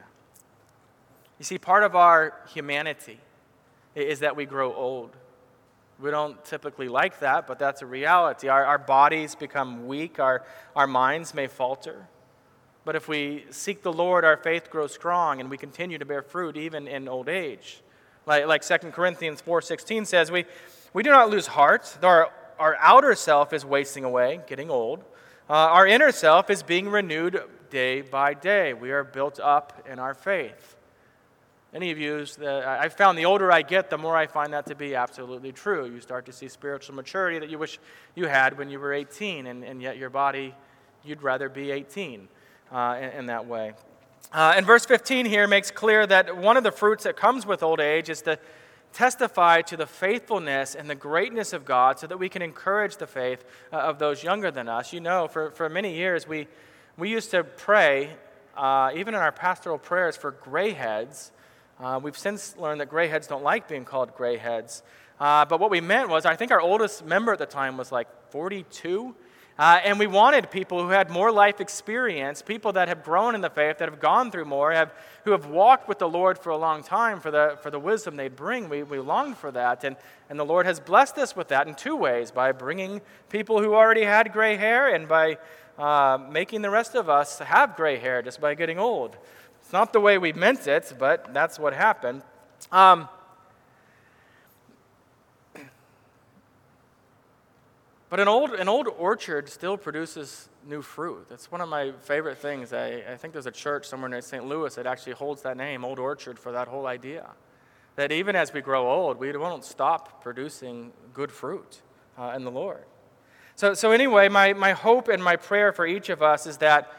You 1.38 1.46
see, 1.46 1.58
part 1.58 1.84
of 1.84 1.96
our 1.96 2.34
humanity 2.54 3.19
is 3.93 4.19
that 4.19 4.36
we 4.36 4.46
grow 4.46 4.74
old. 4.74 5.12
We 6.00 6.10
don't 6.10 6.43
typically 6.43 6.88
like 6.88 7.19
that, 7.19 7.46
but 7.46 7.60
that's 7.60 7.82
a 7.82 7.86
reality. 7.86 8.48
Our, 8.48 8.65
our 8.65 8.78
bodies 8.78 9.36
become 9.36 9.88
weak, 9.88 10.19
our, 10.19 10.43
our 10.76 10.88
minds 10.88 11.34
may 11.34 11.48
falter. 11.48 12.08
But 12.86 12.96
if 12.96 13.08
we 13.08 13.46
seek 13.50 13.82
the 13.84 13.93
Lord, 13.93 14.26
our 14.26 14.38
faith 14.38 14.69
grows 14.69 14.93
strong 14.93 15.39
and 15.39 15.50
we 15.50 15.58
continue 15.58 15.98
to 15.98 16.06
bear 16.06 16.22
fruit 16.22 16.58
even 16.58 16.88
in 16.88 17.08
old 17.08 17.30
age. 17.30 17.82
Like, 18.26 18.48
like 18.48 18.62
2 18.62 18.91
Corinthians 18.91 19.41
4.16 19.41 20.08
says, 20.08 20.32
we, 20.32 20.46
we 20.93 21.04
do 21.04 21.10
not 21.10 21.30
lose 21.30 21.48
heart, 21.48 21.98
though 22.02 22.08
our, 22.08 22.32
our 22.60 22.78
outer 22.80 23.15
self 23.15 23.54
is 23.54 23.65
wasting 23.65 24.04
away, 24.04 24.41
getting 24.48 24.69
old. 24.69 25.00
Uh, 25.50 25.54
our 25.54 25.86
inner 25.86 26.12
self 26.12 26.50
is 26.50 26.63
being 26.63 26.89
renewed 26.89 27.41
day 27.74 28.02
by 28.02 28.36
day. 28.36 28.72
We 28.76 28.92
are 28.92 29.04
built 29.04 29.40
up 29.40 29.88
in 29.92 29.98
our 29.98 30.14
faith. 30.14 30.76
Any 31.74 31.90
of 31.90 31.98
you, 31.98 32.24
I 32.48 32.88
found 32.90 33.18
the 33.18 33.26
older 33.26 33.52
I 33.52 33.64
get, 33.64 33.90
the 33.90 33.98
more 33.98 34.16
I 34.16 34.28
find 34.28 34.54
that 34.54 34.68
to 34.68 34.76
be 34.76 34.94
absolutely 34.94 35.52
true. 35.52 35.92
You 35.92 36.00
start 36.00 36.28
to 36.28 36.32
see 36.32 36.48
spiritual 36.48 36.94
maturity 36.94 37.40
that 37.40 37.50
you 37.50 37.58
wish 37.58 37.80
you 38.14 38.28
had 38.28 38.60
when 38.60 38.70
you 38.70 38.80
were 38.80 38.94
18, 38.94 39.48
and, 39.48 39.64
and 39.64 39.82
yet 39.82 39.98
your 39.98 40.12
body, 40.12 40.54
you'd 41.04 41.24
rather 41.24 41.50
be 41.50 41.72
18 41.72 42.28
uh, 42.72 43.00
in, 43.02 43.10
in, 43.10 43.26
that 43.26 43.48
way. 43.48 43.74
Uh, 44.32 44.54
and 44.56 44.68
verse 44.68 44.86
15 44.86 45.26
here 45.26 45.48
makes 45.48 45.72
clear 45.72 46.06
that 46.06 46.38
one 46.38 46.58
of 46.58 46.64
the 46.64 46.72
fruits 46.72 47.06
that 47.06 47.18
comes 47.18 47.44
with 47.44 47.64
old 47.64 47.80
age 47.80 48.08
is 48.08 48.22
to 48.22 48.38
testify 48.94 49.64
to 49.64 49.76
the 49.76 49.88
faithfulness 49.88 50.76
and 50.76 50.88
the 50.88 50.96
greatness 50.96 51.54
of 51.54 51.66
God 51.66 51.98
so 51.98 52.06
that 52.06 52.20
we 52.20 52.30
can 52.30 52.44
encourage 52.44 52.98
the 52.98 53.08
faith 53.08 53.44
uh, 53.72 53.78
of 53.78 53.98
those 53.98 54.24
younger 54.24 54.52
than 54.52 54.70
us. 54.70 54.94
You 54.94 55.00
know, 55.00 55.28
for, 55.28 55.50
for 55.50 55.68
many 55.70 55.96
years, 55.96 56.28
we, 56.28 56.48
we 56.98 57.10
used 57.10 57.32
to 57.32 57.44
pray, 57.44 58.16
uh, 58.56 58.92
even 58.96 59.14
in 59.14 59.20
our 59.20 59.32
pastoral 59.32 59.78
prayers, 59.78 60.16
for 60.16 60.32
gray 60.32 60.72
heads 60.72 61.32
uh, 61.80 62.00
we've 62.02 62.18
since 62.18 62.56
learned 62.58 62.82
that 62.82 62.90
gray 62.90 63.08
heads 63.08 63.28
don't 63.28 63.44
like 63.44 63.68
being 63.68 63.86
called 63.86 64.16
gray 64.16 64.38
heads. 64.38 64.84
Uh, 65.20 65.46
but 65.46 65.60
what 65.60 65.72
we 65.72 65.82
meant 65.82 66.10
was, 66.10 66.26
I 66.26 66.36
think 66.36 66.52
our 66.52 66.62
oldest 66.62 67.06
member 67.06 67.34
at 67.34 67.40
the 67.40 67.46
time 67.46 67.78
was 67.78 67.92
like 67.92 68.08
42. 68.30 69.16
Uh, 69.58 69.80
and 69.84 70.00
we 70.00 70.08
wanted 70.08 70.50
people 70.50 70.82
who 70.82 70.89
had 70.89 71.12
more 71.12 71.32
life 71.32 71.62
experience, 71.62 72.42
people 72.42 72.74
that 72.74 72.88
have 72.88 73.04
grown 73.04 73.36
in 73.36 73.42
the 73.42 73.50
faith, 73.50 73.78
that 73.78 73.88
have 73.88 74.00
gone 74.00 74.32
through 74.32 74.46
more, 74.46 74.72
have, 74.72 74.92
who 75.26 75.32
have 75.32 75.46
walked 75.46 75.88
with 75.88 76.00
the 76.00 76.10
Lord 76.10 76.39
for 76.39 76.50
a 76.50 76.58
long 76.58 76.82
time 76.82 77.20
for 77.20 77.30
the, 77.30 77.58
for 77.62 77.70
the 77.70 77.80
wisdom 77.80 78.16
they 78.16 78.30
bring. 78.30 78.68
We, 78.68 78.82
we 78.82 78.98
longed 78.98 79.38
for 79.38 79.52
that. 79.52 79.84
And, 79.84 79.96
and 80.28 80.39
the 80.39 80.46
Lord 80.46 80.66
has 80.66 80.80
blessed 80.80 81.20
us 81.20 81.36
with 81.36 81.50
that 81.50 81.68
in 81.68 81.76
two 81.76 81.96
ways 81.96 82.32
by 82.32 82.52
bringing 82.52 83.00
people 83.30 83.62
who 83.62 83.76
already 83.76 84.04
had 84.04 84.34
gray 84.34 84.58
hair 84.58 84.94
and 84.94 85.08
by 85.08 85.38
uh, 85.78 86.18
making 86.32 86.63
the 86.63 86.72
rest 86.72 86.96
of 86.96 87.08
us 87.08 87.38
have 87.39 87.76
gray 87.76 87.98
hair 87.98 88.24
just 88.24 88.42
by 88.42 88.56
getting 88.56 88.80
old 88.80 89.18
It's 89.62 89.74
not 89.74 89.94
the 89.94 90.00
way 90.00 90.18
we 90.18 90.34
meant 90.34 90.66
it, 90.68 90.94
but 90.98 91.32
that's 91.32 91.60
what 91.60 91.74
happened. 91.74 92.24
Um, 92.72 93.08
but 98.13 98.19
an 98.19 98.28
old, 98.28 98.52
an 98.52 98.69
old 98.69 98.88
orchard 98.99 99.49
still 99.49 99.76
produces 99.76 100.47
new 100.67 100.84
fruit. 100.84 101.26
That's 101.30 101.52
one 101.52 101.62
of 101.62 101.67
my 101.67 101.93
favorite 102.02 102.38
things. 102.38 102.71
I, 102.71 103.02
I 103.12 103.17
think 103.17 103.34
there's 103.34 103.47
a 103.47 103.52
church 103.52 103.88
somewhere 103.88 104.13
in 104.13 104.21
St. 104.21 104.45
Louis 104.45 104.76
that 104.76 104.86
actually 104.86 105.13
holds 105.13 105.41
that 105.41 105.58
name, 105.58 105.84
Old 105.84 105.97
Orchard, 105.97 106.38
for 106.38 106.52
that 106.52 106.67
whole 106.67 106.86
idea. 106.86 107.32
That 107.95 108.12
even 108.12 108.36
as 108.36 108.54
we 108.54 108.62
grow 108.62 108.88
old, 108.88 109.17
we 109.17 109.36
won't 109.36 109.65
stop 109.65 110.21
producing 110.21 110.93
good 111.12 111.32
fruit 111.32 111.82
uh, 112.15 112.34
in 112.36 112.43
the 112.43 112.52
Lord. 112.52 112.84
So, 113.56 113.73
so 113.73 113.89
anyway, 113.89 114.30
my, 114.30 114.54
my 114.54 114.73
hope 114.73 115.08
and 115.08 115.23
my 115.23 115.36
prayer 115.36 115.73
for 115.73 115.88
each 115.88 116.10
of 116.10 116.21
us 116.21 116.45
is 116.45 116.58
that 116.58 116.93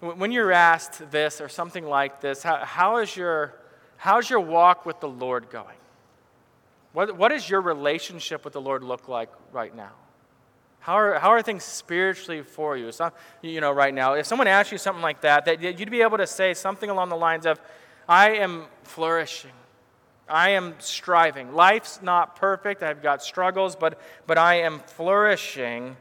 when 0.00 0.32
you're 0.32 0.52
asked 0.52 1.10
this 1.10 1.40
or 1.40 1.48
something 1.48 1.86
like 1.86 2.20
this, 2.20 2.42
how, 2.42 2.56
how 2.62 2.98
is 2.98 3.16
your, 3.16 3.54
how's 3.96 4.28
your 4.28 4.40
walk 4.40 4.84
with 4.84 5.00
the 5.00 5.08
Lord 5.08 5.48
going? 5.48 5.78
What, 6.92 7.16
what 7.16 7.30
does 7.30 7.48
your 7.48 7.62
relationship 7.62 8.44
with 8.44 8.52
the 8.52 8.60
Lord 8.60 8.84
look 8.84 9.08
like 9.08 9.30
right 9.50 9.74
now? 9.74 9.92
How 10.86 10.94
are, 11.00 11.18
how 11.18 11.30
are 11.30 11.42
things 11.42 11.64
spiritually 11.64 12.42
for 12.42 12.76
you? 12.76 12.92
So, 12.92 13.10
you 13.42 13.60
know, 13.60 13.72
right 13.72 13.92
now, 13.92 14.12
if 14.12 14.24
someone 14.24 14.46
asks 14.46 14.70
you 14.70 14.78
something 14.78 15.02
like 15.02 15.22
that, 15.22 15.44
that 15.46 15.60
you'd 15.60 15.90
be 15.90 16.00
able 16.00 16.18
to 16.18 16.28
say 16.28 16.54
something 16.54 16.88
along 16.88 17.08
the 17.08 17.16
lines 17.16 17.44
of, 17.44 17.58
I 18.08 18.36
am 18.36 18.66
flourishing. 18.84 19.50
I 20.28 20.50
am 20.50 20.76
striving. 20.78 21.52
Life's 21.54 22.02
not 22.02 22.36
perfect. 22.36 22.84
I've 22.84 23.02
got 23.02 23.20
struggles, 23.20 23.74
but, 23.74 24.00
but 24.28 24.38
I 24.38 24.60
am 24.60 24.78
flourishing 24.78 25.96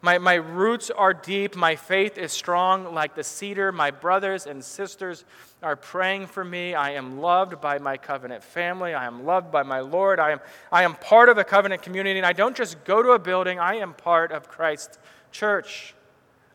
my, 0.00 0.18
my 0.18 0.34
roots 0.34 0.90
are 0.90 1.12
deep. 1.12 1.56
My 1.56 1.74
faith 1.74 2.18
is 2.18 2.30
strong 2.30 2.94
like 2.94 3.16
the 3.16 3.24
cedar. 3.24 3.72
My 3.72 3.90
brothers 3.90 4.46
and 4.46 4.62
sisters 4.62 5.24
are 5.60 5.74
praying 5.74 6.28
for 6.28 6.44
me. 6.44 6.74
I 6.74 6.92
am 6.92 7.18
loved 7.18 7.60
by 7.60 7.78
my 7.78 7.96
covenant 7.96 8.44
family. 8.44 8.94
I 8.94 9.06
am 9.06 9.24
loved 9.24 9.50
by 9.50 9.64
my 9.64 9.80
Lord. 9.80 10.20
I 10.20 10.30
am, 10.30 10.40
I 10.70 10.84
am 10.84 10.94
part 10.94 11.28
of 11.28 11.38
a 11.38 11.44
covenant 11.44 11.82
community. 11.82 12.18
And 12.18 12.26
I 12.26 12.32
don't 12.32 12.56
just 12.56 12.84
go 12.84 13.02
to 13.02 13.10
a 13.10 13.18
building, 13.18 13.58
I 13.58 13.76
am 13.76 13.92
part 13.92 14.30
of 14.30 14.48
Christ's 14.48 14.98
church. 15.32 15.94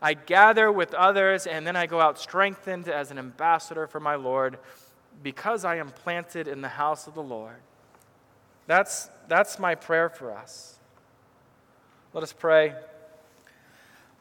I 0.02 0.14
gather 0.14 0.70
with 0.70 0.94
others, 0.94 1.48
and 1.48 1.66
then 1.66 1.78
I 1.78 1.86
go 1.86 2.02
out 2.02 2.20
strengthened 2.20 2.90
as 2.90 3.10
an 3.10 3.18
ambassador 3.18 3.88
for 3.88 4.02
my 4.02 4.16
Lord 4.16 4.58
because 5.22 5.64
I 5.64 5.78
am 5.78 5.90
planted 5.90 6.48
in 6.48 6.62
the 6.62 6.68
house 6.68 7.08
of 7.08 7.14
the 7.14 7.24
Lord. 7.24 7.56
That's, 8.68 9.10
that's 9.28 9.60
my 9.60 9.76
prayer 9.76 10.10
for 10.10 10.32
us. 10.32 10.78
Let 12.14 12.24
us 12.24 12.34
pray. 12.34 12.76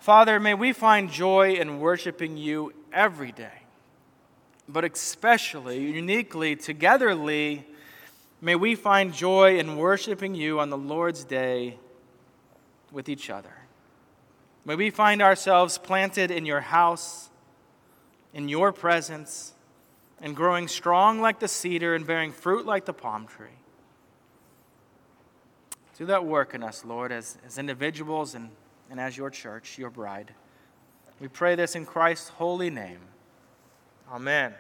Father, 0.03 0.41
may 0.41 0.53
we 0.53 0.73
find 0.73 1.13
joy 1.13 1.53
in 1.53 1.79
worshiping 1.79 2.37
you 2.37 2.73
every 2.93 3.31
day, 3.31 3.63
but 4.69 4.85
especially, 4.85 5.79
uniquely, 5.79 6.57
togetherly, 6.57 7.65
may 8.41 8.57
we 8.57 8.75
find 8.75 9.15
joy 9.15 9.61
in 9.61 9.77
worshiping 9.77 10.35
you 10.35 10.59
on 10.59 10.71
the 10.71 10.77
Lord's 10.77 11.23
day 11.23 11.79
with 12.91 13.09
each 13.09 13.31
other. 13.31 13.55
May 14.65 14.75
we 14.75 14.91
find 14.91 15.23
ourselves 15.23 15.79
planted 15.79 16.33
in 16.33 16.47
your 16.47 16.63
house, 16.63 17.31
in 18.35 18.49
your 18.49 18.73
presence, 18.73 19.53
and 20.21 20.35
growing 20.35 20.67
strong 20.67 21.21
like 21.21 21.39
the 21.39 21.47
cedar 21.47 21.95
and 21.95 22.05
bearing 22.05 22.33
fruit 22.33 22.67
like 22.67 22.87
the 22.87 22.93
palm 22.93 23.29
tree. 23.29 23.61
Do 25.97 26.07
that 26.07 26.25
work 26.25 26.55
in 26.55 26.65
us, 26.65 26.85
Lord, 26.85 27.13
as, 27.13 27.39
as 27.47 27.57
individuals 27.57 28.35
and 28.35 28.51
and 28.93 29.01
as 29.01 29.17
your 29.17 29.31
church, 29.31 29.79
your 29.79 29.89
bride. 29.89 30.35
We 31.19 31.27
pray 31.27 31.55
this 31.55 31.77
in 31.77 31.87
Christ's 31.87 32.29
holy 32.29 32.69
name. 32.69 33.01
Amen. 34.13 34.53